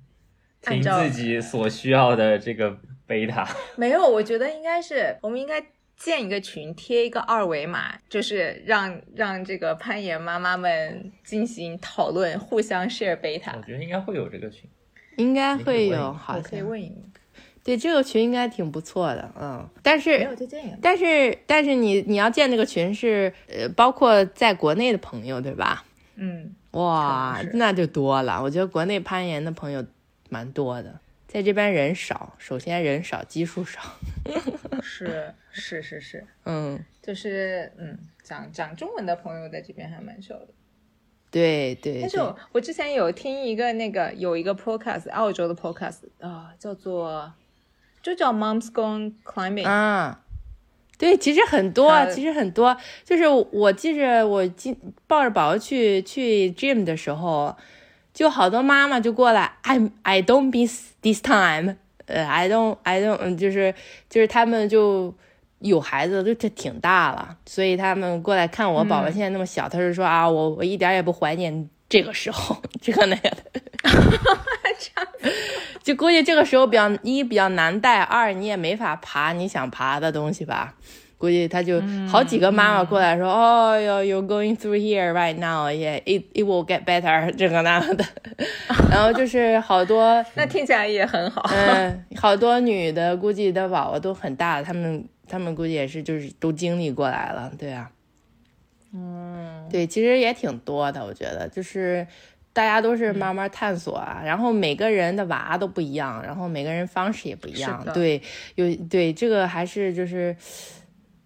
[0.61, 3.47] 听自己所需要的这个贝塔。
[3.77, 5.63] 没有，我觉得应该是我们应该
[5.95, 13.55] 建一个群，贴一个二维码，就是让让这个攀岩妈妈们进行讨论，互相 share 贝塔。
[13.55, 14.67] 我觉得应该会有这个群。
[15.17, 17.03] 应该会有，好像可以问一问。
[17.63, 19.65] 对，这个群应该挺不错的，嗯。
[19.81, 20.27] 但是。
[20.81, 25.85] 但是但是你你要建这个群是呃，包括在国内的朋友对吧？
[26.15, 26.53] 嗯。
[26.71, 28.41] 哇，那就多了。
[28.41, 29.85] 我觉得国内攀岩的朋友
[30.29, 33.79] 蛮多的，在这边人少，首先人少，基数少。
[34.81, 40.47] 是是是 是，嗯，就是嗯，讲讲中文的朋友在这边还蛮少的。
[41.33, 42.19] 对对，但是
[42.51, 47.33] 我之前有听一个那个有一个 podcast，澳洲的 podcast 啊，叫做
[48.03, 50.21] 就叫 Moms Gone Climbing 啊，
[50.99, 54.77] 对，其实很多，其实很多，就是我记着我进
[55.07, 57.57] 抱着宝宝去去 gym 的时候，
[58.13, 63.73] 就好多妈妈就过来，I I don't miss this time，呃，I don't I don't，就是
[64.07, 65.15] 就是他们就。
[65.63, 73.61] 有孩子都这挺大了，所以他们过来看我宝宝现在那么小，他就说啊，我我一点也不怀念这个时候，这个那个的，
[75.81, 80.73] 就估计这个时候比较一比较难带，二你也没法爬你想爬的东西吧，
[81.17, 88.03] 估计他就好几个妈妈过来说，哦哟，You're going through here right now，yeah，it it will get better， 这个那个的，
[88.91, 95.07] 然后就是好多， 那听起来也很好，嗯，好多女的估计的宝宝都很大，他们。
[95.27, 97.91] 他们估计也是，就是都经历过来了，对啊，
[98.93, 102.05] 嗯，对，其实也挺多的，我觉得就是
[102.51, 108.21] 大家都是慢慢探索啊，然后每个人的娃都不一样，然后每个人方式也不一样，对，
[108.55, 110.35] 有对这个还是就是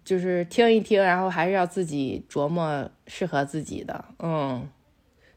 [0.04, 4.66] 就是听一听，然后还是要自己琢磨适合自己的，嗯，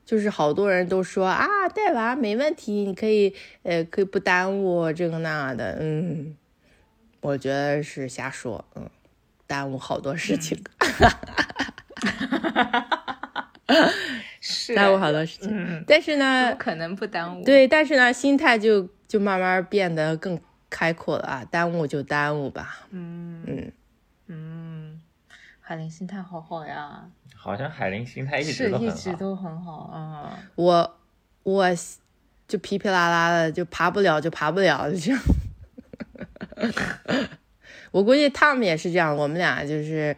[0.06, 1.46] 就是好多人都说啊，
[1.76, 3.34] 带娃没问题，你可以
[3.64, 6.38] 呃可以不耽误这个那的，嗯。
[7.22, 8.90] 我觉得是瞎说，嗯，
[9.48, 10.62] 耽误好多事情，
[14.42, 23.72] 是耽误好多事情，但是呢，可能不耽误，对，但是呢，心态就就慢慢变得更开阔了啊，耽误就耽误吧，嗯嗯
[24.28, 25.02] 嗯，
[25.60, 27.04] 海林心态好好呀，
[27.36, 30.98] 好像海林心态一直都一直都很好啊，我
[31.44, 31.66] 我
[32.48, 35.22] 就噼噼啦啦的，就爬不了就爬不了，就这样。
[37.92, 40.16] 我估计他们也是这样，我们俩就是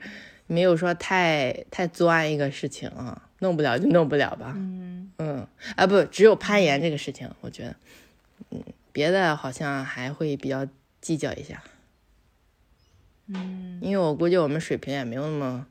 [0.48, 4.54] 没有说太太钻一个事情啊，弄不了就弄不了吧。
[4.56, 7.76] 嗯嗯，啊不，只有攀岩这个事情，我觉得，
[8.52, 10.68] 嗯，别的好像还会比较
[11.02, 11.64] 计较一下。
[13.28, 15.66] 嗯，因为我估计我们水平也没有那么，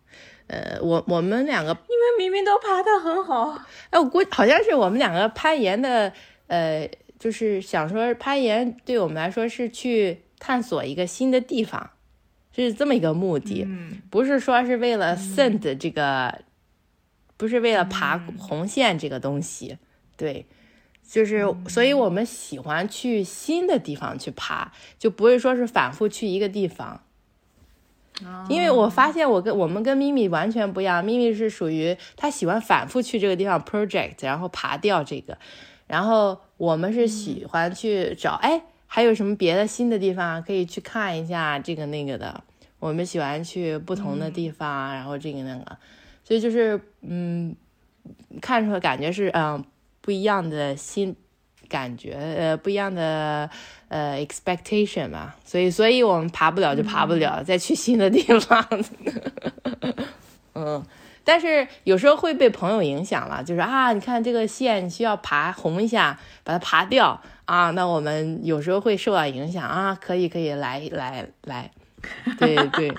[0.47, 6.13] 呃，我我们两个，因为明明都爬得很好，哎，我估好像是我们两个攀岩的，
[6.47, 11.91] 呃，就是想说攀岩对我们来说是去探索一个新的地方，
[12.53, 13.65] 是这么一个目的，
[14.11, 16.41] 不是说是为了 send 这个，
[17.37, 19.79] 不是为了爬红线这个东西，
[20.17, 20.47] 对，
[21.09, 27.05] 就是所以我们喜欢去新的地方去爬，就不会说是反复去一个地方。
[28.49, 35.39] 因为我发现我跟我们跟咪咪完全不一样，咪咪是属于他喜欢反复去这个地方 project，然后爬掉这个，
[35.87, 38.63] 然后我们是喜欢去找，哎，
[38.95, 42.45] 还有什么别的新的地方可以去看一下这个那个的，
[42.79, 45.79] 我们喜欢去不同的地方，然后这个那个，
[46.23, 47.57] 所以就是嗯，
[48.43, 49.65] 看出来感觉是嗯
[50.03, 51.17] 不一样的新。
[51.69, 53.49] 感觉呃不一样的
[53.89, 58.63] 呃 expectation 吧，所以所以我们爬不了就爬不了，再去新的地方。
[60.55, 60.85] 嗯，
[61.25, 71.71] 但是有时候会被朋友影响了，就是啊，你看这个线需要爬红一下，把它爬掉啊，那我们有时候会受到影响啊，可以可以来来来，
[72.39, 72.95] 对对，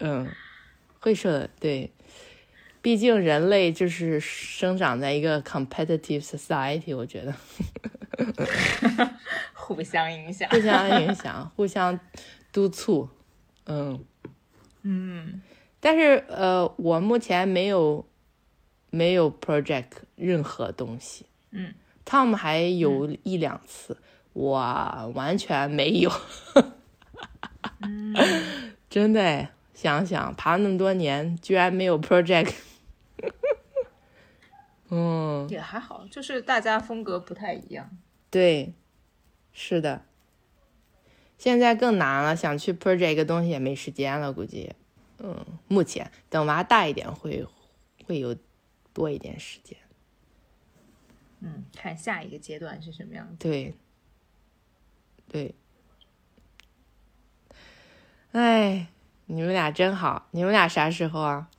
[0.00, 0.28] 嗯，
[1.00, 1.90] 会受对。
[2.82, 7.32] 毕竟人类就是生长在一个 competitive society，我觉得，
[9.54, 11.98] 互相影响，互相影响，互相
[12.52, 13.08] 督促，
[13.66, 14.04] 嗯
[14.82, 15.40] 嗯。
[15.78, 18.04] 但是呃，我目前没有
[18.90, 19.86] 没有 project
[20.16, 21.72] 任何东西，嗯
[22.04, 23.96] ，Tom 还有一两次，
[24.32, 26.10] 我完全没有，
[28.88, 32.52] 真的，想想爬那么多年，居然没有 project。
[34.90, 37.90] 嗯，也还好，就是大家风格不太一样。
[38.30, 38.74] 对，
[39.52, 40.02] 是的。
[41.38, 44.72] 现在更难了，想去 project 一个东西也没时间了，估计。
[45.18, 47.46] 嗯，目前等娃大一点会
[48.06, 48.36] 会有
[48.92, 49.78] 多一点时间。
[51.42, 53.36] 嗯，看下一个阶段是什么样子。
[53.38, 53.74] 对，
[55.28, 55.54] 对。
[58.32, 58.86] 哎，
[59.26, 61.48] 你们俩真好，你们俩啥时候啊？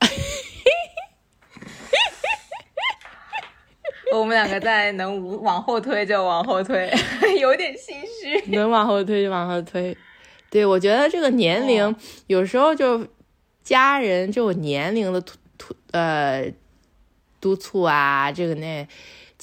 [4.12, 6.88] 我们两个在能往后推就往后推，
[7.40, 8.50] 有点心虚。
[8.50, 9.96] 能往后推就往后推，
[10.50, 11.94] 对我觉得这个年龄
[12.28, 13.06] 有时候就
[13.64, 16.48] 家人这种年龄的突突呃
[17.40, 18.86] 督促啊，这个那，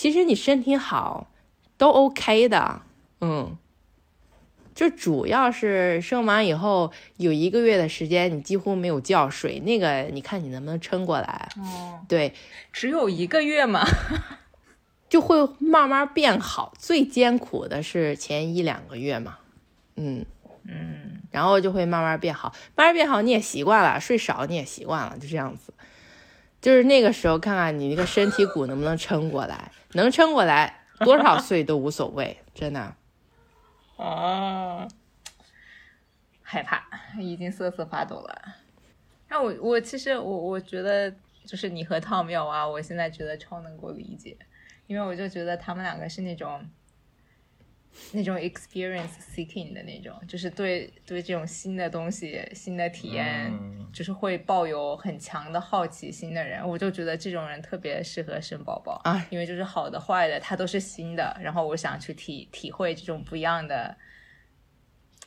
[0.01, 1.29] 其实你身体好
[1.77, 2.81] 都 OK 的，
[3.19, 3.55] 嗯，
[4.73, 11.49] 就主要是生完以后有一个月的时间你几乎没有觉睡，那个你看你能不能撑过来？
[11.57, 12.33] 哦，对，
[12.73, 13.85] 只有一个月嘛。
[15.07, 19.37] 就会慢慢变好，最艰苦的是前一两个月嘛，
[19.97, 20.25] 嗯。
[20.63, 25.71] 嗯，然后就会慢慢变好，慢慢变好你也习惯了，睡少你也习惯了，就这样子，
[26.61, 32.95] 就是那个时候看看你那个身体骨能不能撑过来，能撑过来多少岁都无所谓，真的。
[33.97, 34.87] 啊，
[36.41, 36.83] 害怕，
[37.19, 38.55] 已经瑟瑟发抖了。
[39.27, 41.11] 那我我其实我我觉得
[41.45, 44.37] 就是你和汤米啊，我现在觉得超能够理解。
[44.87, 46.67] 因为我就觉得他们两个是那种，
[48.13, 53.51] 那种 experience seeking 的那种，就是对对这种新的东西、新的体验，
[53.93, 56.67] 就是会抱有很强的好奇心的人。
[56.67, 61.37] 我就觉得这种人特别适合生宝宝啊，因为就是好的、坏的，它都是新的。
[61.41, 63.95] 然后我想去体体会这种不一样的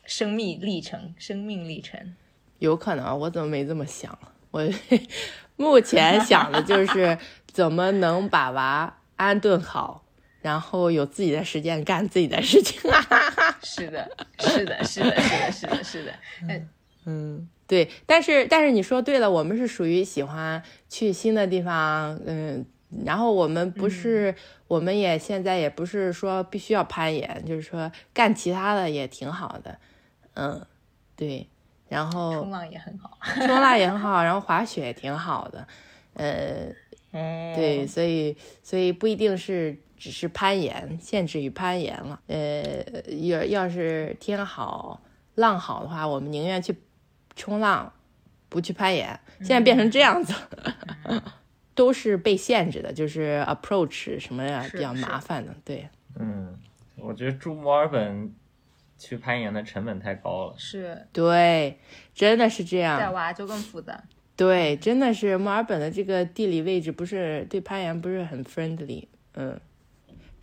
[0.05, 2.15] 生命历程、生命历程。
[2.59, 4.17] 有可能，我怎么没这么想？
[4.51, 4.63] 我
[5.57, 8.97] 目前想的就是怎么能把娃。
[9.17, 10.04] 安顿好，
[10.45, 12.79] 然后有自己的时间干自己的事情。
[13.63, 16.13] 是的，是的，是的，是的，是的，是的。
[16.47, 16.69] 嗯
[17.05, 17.89] 嗯，对。
[18.05, 22.21] 但是，但是你说对了，我们是属于喜欢去新的地方。
[22.27, 22.63] 嗯，
[23.03, 24.35] 然后我们不是，
[24.67, 29.79] 我们也现在也不是说必须要攀岩，就是说干其他的也挺好的。
[30.35, 30.63] 嗯，
[31.15, 31.49] 对。
[31.89, 35.67] 然后冲浪也很好，冲浪也很好，然后滑雪也挺好的。
[36.13, 36.71] 呃。
[37.55, 42.19] 对，所以所以不一定是只是攀岩，限制于攀岩了。
[42.27, 42.83] 呃，
[43.27, 45.01] 要要是天好
[45.35, 46.75] 浪好的话，我们宁愿去
[47.35, 47.91] 冲浪，
[48.49, 49.19] 不去攀岩。
[49.39, 50.33] 现在变成这样子，
[51.75, 55.53] 都是被限制的，就是 approach 什么呀比较麻烦的。
[55.63, 55.87] 对，
[56.17, 56.57] 嗯，
[56.97, 58.33] 我觉得住墨尔本
[58.97, 60.55] 去攀岩的成本太高了。
[60.57, 61.77] 是，对，
[62.13, 62.97] 真的是这样。
[62.97, 64.01] 带娃就更复杂。
[64.37, 69.05] 对，真的是墨尔本的这个地理位置不是对攀岩不是很 friendly。
[69.33, 69.59] 嗯，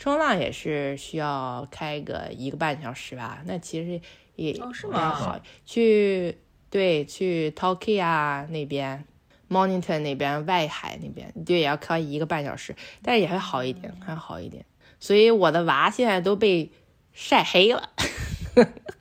[0.02, 3.38] 冲浪也是需要开个一个半小时吧？
[3.44, 4.00] 那其实
[4.34, 5.10] 也是吗？
[5.14, 6.36] 好去
[6.68, 9.04] 对去 t o k y 啊那边
[9.48, 14.64] ，Mornington 那边外海那边，对，也要开一个半小时，但是也会好一点，还好一点。
[14.98, 16.72] 所以我的娃现在都被
[17.12, 17.90] 晒黑了，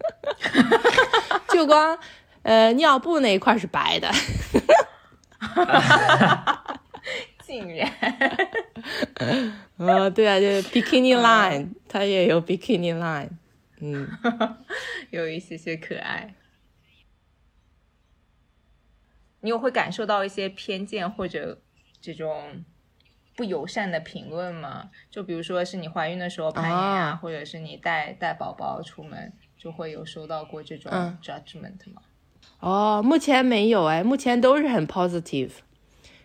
[1.50, 1.98] 就光
[2.44, 4.12] 呃尿布那一块是白的，
[7.52, 7.92] 竟然，
[9.78, 13.30] 呃，对啊，就是 bikini line，它也有 bikini line，
[13.82, 14.08] 嗯，
[15.12, 16.34] 有一些些可爱。
[19.42, 21.62] 你有会感受到一些偏见或者
[22.00, 22.64] 这种？
[23.34, 24.92] 不友善的评论吗？
[25.10, 30.92] 就比如说是你怀孕的时候攀岩啊，或者是你带带宝宝出门，就会有收到过这种
[31.24, 32.02] judgment 吗？
[32.60, 35.50] 哦，目前没有哎，目前都是很 positive，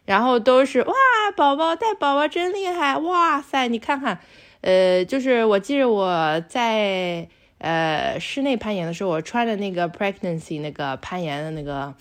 [0.07, 0.95] 然后都是哇，
[1.37, 4.19] 宝宝带宝宝真厉害，哇塞，你看看，
[4.63, 7.29] 呃，就是我记着我在
[7.59, 11.93] 呃室内攀岩的时候，我穿的那个 pregnancy 那个攀岩的那个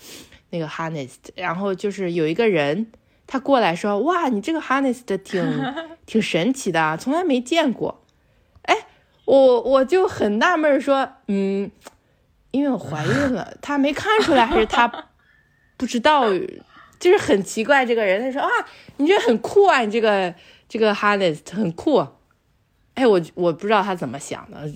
[0.50, 2.86] 那个 harness，然后就是有一个人。
[3.28, 5.42] 他过来说：“哇，你这个 harness 的挺
[6.06, 8.04] 挺神奇的，从来没见过。”
[8.62, 8.86] 哎，
[9.24, 11.68] 我我就很纳闷说：“嗯，
[12.52, 14.86] 因为我怀孕了，他没看出来，还是他
[15.76, 16.22] 不知道？
[16.98, 18.48] 就是很奇怪这个人。”他说：“啊，
[18.96, 20.34] 你这很酷啊，你这个
[20.68, 22.06] 这个 harness 很酷。”
[22.94, 24.70] 哎，我我不知道他怎么想的。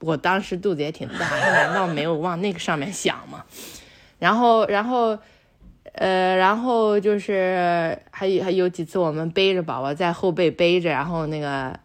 [0.00, 3.44] 我当时肚子也挺大，他难道没有往那个上面想吗？
[4.18, 5.18] 然后，然后。
[5.96, 11.78] 呃，然后就是还有还有几次我们背着宝宝在后背背着，然后那个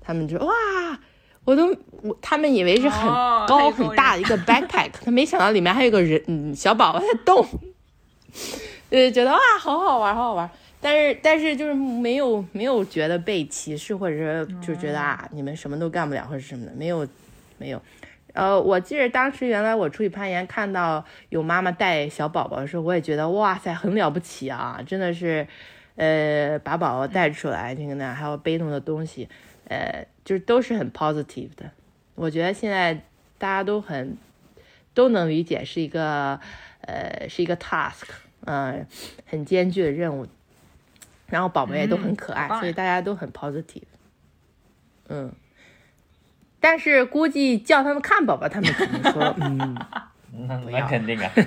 [0.00, 0.52] 他们就哇，
[1.44, 3.08] 我都我他们以为是很
[3.48, 7.44] 高很大的一个 backpack， 他没想到里面还有个人嗯小宝宝在动，
[8.90, 10.48] 呃，觉得哇好好玩好好玩，
[10.80, 17.06] 但是但是就是没有没有觉得被歧视或者是就觉得啊你们什么都干不了或者什么的没有
[17.58, 17.82] 没有。
[18.32, 24.78] 呃，我记得当时原来我出去攀岩，看到有妈妈带小宝宝的时候，我也觉得哇塞，很了不起啊！
[24.86, 25.48] 真的是，
[25.94, 29.26] 呃，把宝宝带出来，那个呢还有背动的东西，
[29.68, 31.70] 呃，就是都是很 positive 的。
[32.14, 32.92] 我觉得现在
[33.38, 34.18] 大家都很
[34.92, 36.38] 都能理解是一个
[36.82, 38.04] 呃是一个 task，
[38.46, 38.86] 嗯，
[39.26, 40.26] 很艰巨的任务。
[41.28, 43.82] 然后宝宝也都很可爱，所以大家都很 positive，
[45.08, 45.32] 嗯。
[46.58, 49.76] 但是估计叫他们看宝宝，他们肯定说 嗯，
[50.32, 51.30] 那肯定啊。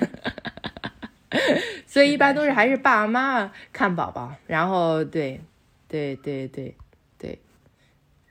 [1.86, 5.40] 所以一般都是还是爸爸妈妈看宝宝，然后对，
[5.88, 6.76] 对对对
[7.18, 7.40] 对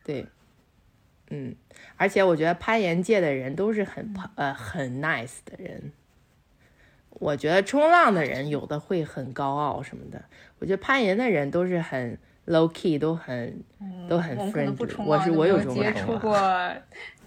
[0.04, 0.26] 对，
[1.30, 1.54] 嗯，
[1.96, 5.92] 而且我觉得攀岩界的人都是很呃很 nice 的人。
[7.18, 10.22] 我觉得冲浪的人有的会很高傲什么的，
[10.58, 12.18] 我觉得攀岩的人都是很。
[12.48, 13.62] low key 都很
[14.08, 16.34] 都很 friendly，我是我有接触过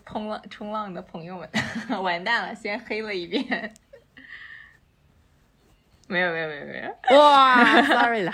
[0.03, 1.47] 冲浪冲浪的朋友们，
[2.01, 3.71] 完蛋了，先黑了一遍。
[6.07, 8.33] 没有没有没有没有，哇，sorry 了。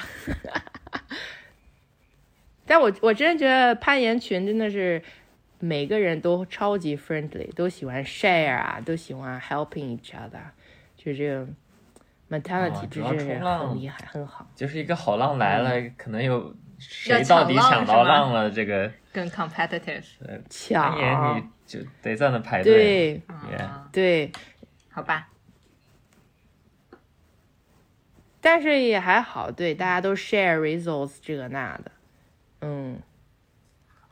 [2.66, 5.04] 但我我真的觉得攀岩群真的是
[5.60, 10.40] 每个人都超级 friendly，都喜欢 share 啊，都喜欢 helping each other，
[11.08, 11.48] 就这个
[12.30, 14.46] mentality 就是很厉害，很好。
[14.56, 16.54] 就是一个好浪来了，可能有。
[16.80, 18.52] 谁到底抢到浪了？
[18.52, 20.04] 这个 更 competitive，
[20.48, 20.96] 抢
[21.36, 23.20] 你就得在那排队。
[23.20, 23.22] 对，
[23.92, 24.32] 对，
[24.92, 25.28] 好吧。
[28.40, 31.92] 但是也还好，对，大家都 share results 这个那的，
[32.62, 33.02] 嗯，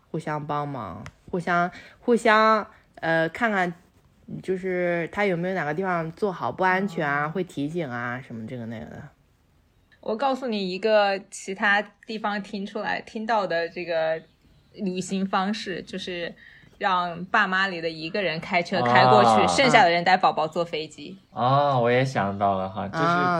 [0.09, 1.69] 互相帮忙，互相
[1.99, 2.65] 互相
[2.95, 3.71] 呃，看看
[4.41, 9.01] 就是他有没有哪个地方做好不安全啊，会提醒啊什么这个那个的。
[10.01, 14.21] 我告诉你一个其他地方听出来听到的这个
[14.73, 16.31] 旅行方式，就是
[16.77, 21.17] 让爸妈里的一个人开车开过去，剩下的人带宝宝坐飞机。
[21.31, 22.87] 哦，我也想到了哈，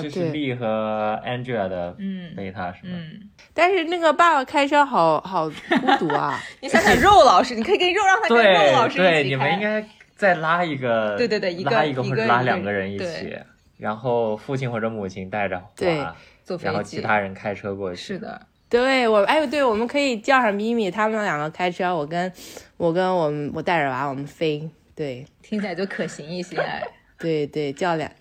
[0.01, 1.95] 就是就是丽和 Angela 的
[2.35, 2.93] 贝塔是吗？
[2.93, 3.29] 嗯。
[3.53, 6.41] 但是那个爸爸开车好好孤独啊！
[6.61, 9.85] 你想想肉老师，你可以跟肉让他跟肉老师一起对，你们应该
[10.15, 13.37] 再拉一个，对对对，拉一个或者拉两个人一起，
[13.77, 16.15] 然后父亲或者母亲带着滑。
[16.61, 17.97] 然后其他人开车过去。
[17.97, 18.39] 是的，
[18.69, 22.31] 对我哎，对，我们可以叫上咪咪，他们两个开车，我跟
[22.77, 24.69] 我跟我们我带着娃，我们飞。
[24.93, 26.55] 对，听起来就可行一些。
[27.17, 28.11] 对对，叫两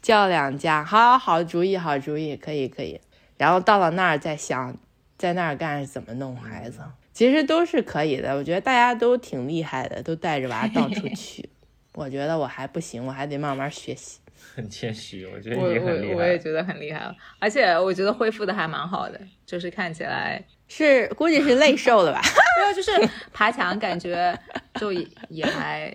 [0.00, 2.98] 叫两家，好好主意，好主意，可以可以。
[3.36, 4.74] 然后到了那儿再想，
[5.18, 6.80] 在那儿干怎么弄孩子，
[7.16, 8.36] 其实都是可以的。
[8.36, 11.48] 我觉得大家都挺厉害的，都带着娃 到处去。
[11.94, 14.20] 我觉得我还不行，我还得慢慢学习。
[14.54, 16.14] 很谦虚，我觉得你很厉害。
[16.14, 22.20] 我也觉得很厉害了，而且我觉得恢复的还蛮好的，就是看起来是估计是累瘦了吧？
[22.60, 22.90] 没有，就是
[23.32, 24.38] 爬墙感觉
[24.74, 24.92] 就
[25.30, 25.90] 也还，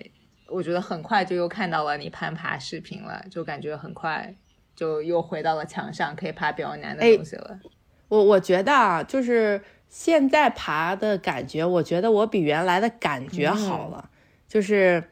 [0.48, 4.34] 我觉得很快就又看到了你攀爬视频了，就感觉很快
[4.76, 7.60] 就又回到了墙上，可以爬比较难的东西了。
[8.08, 9.62] 我我觉得啊，就是
[9.92, 14.10] 现在爬的感觉，我觉得我比原来的感觉好了，
[14.48, 15.04] 就是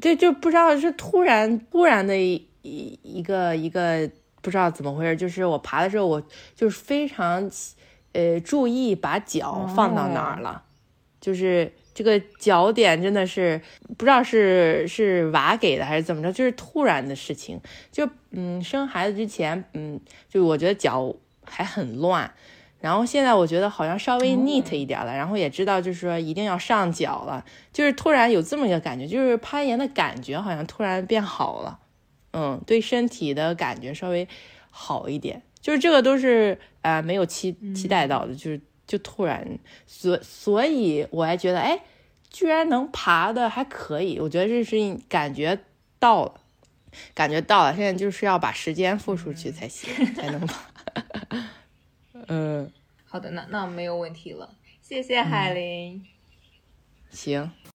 [0.00, 2.16] 这就不知道是突然突然的。
[2.68, 4.10] 一一个一个
[4.42, 6.20] 不知道怎么回事，就是我爬的时候，我
[6.56, 7.48] 就是非常
[8.12, 10.64] 呃注意把脚放到哪儿了，
[11.20, 13.62] 就是这个脚点真的是
[13.96, 17.60] 不知道是是娃给的还是怎么着，就是突然的事情。
[17.92, 21.14] 就嗯生孩子之前，嗯就我觉得脚
[21.44, 22.28] 还很乱，
[22.80, 31.80] 然后现在我觉得好像稍微 neat 一点了，然后也知道就是说一定要上脚了，就是突然有这么一个感觉，就是攀岩的感觉好像突然变好了。
[32.32, 34.28] 嗯，对身体的感觉稍微
[34.70, 41.80] 好一点，就是这个都是呃没有期期待到的，就是就突然，所所以我还觉得，哎，
[42.30, 44.76] 居然能爬的还可以，我觉得这是
[45.08, 45.58] 感觉
[45.98, 46.34] 到了，
[47.14, 50.60] 感觉到了，现在就是要把时间付出去才行， 才能爬。
[52.28, 52.70] 嗯，
[53.04, 56.04] 好的，那那没有问题了，谢谢海林。
[57.10, 57.50] 行。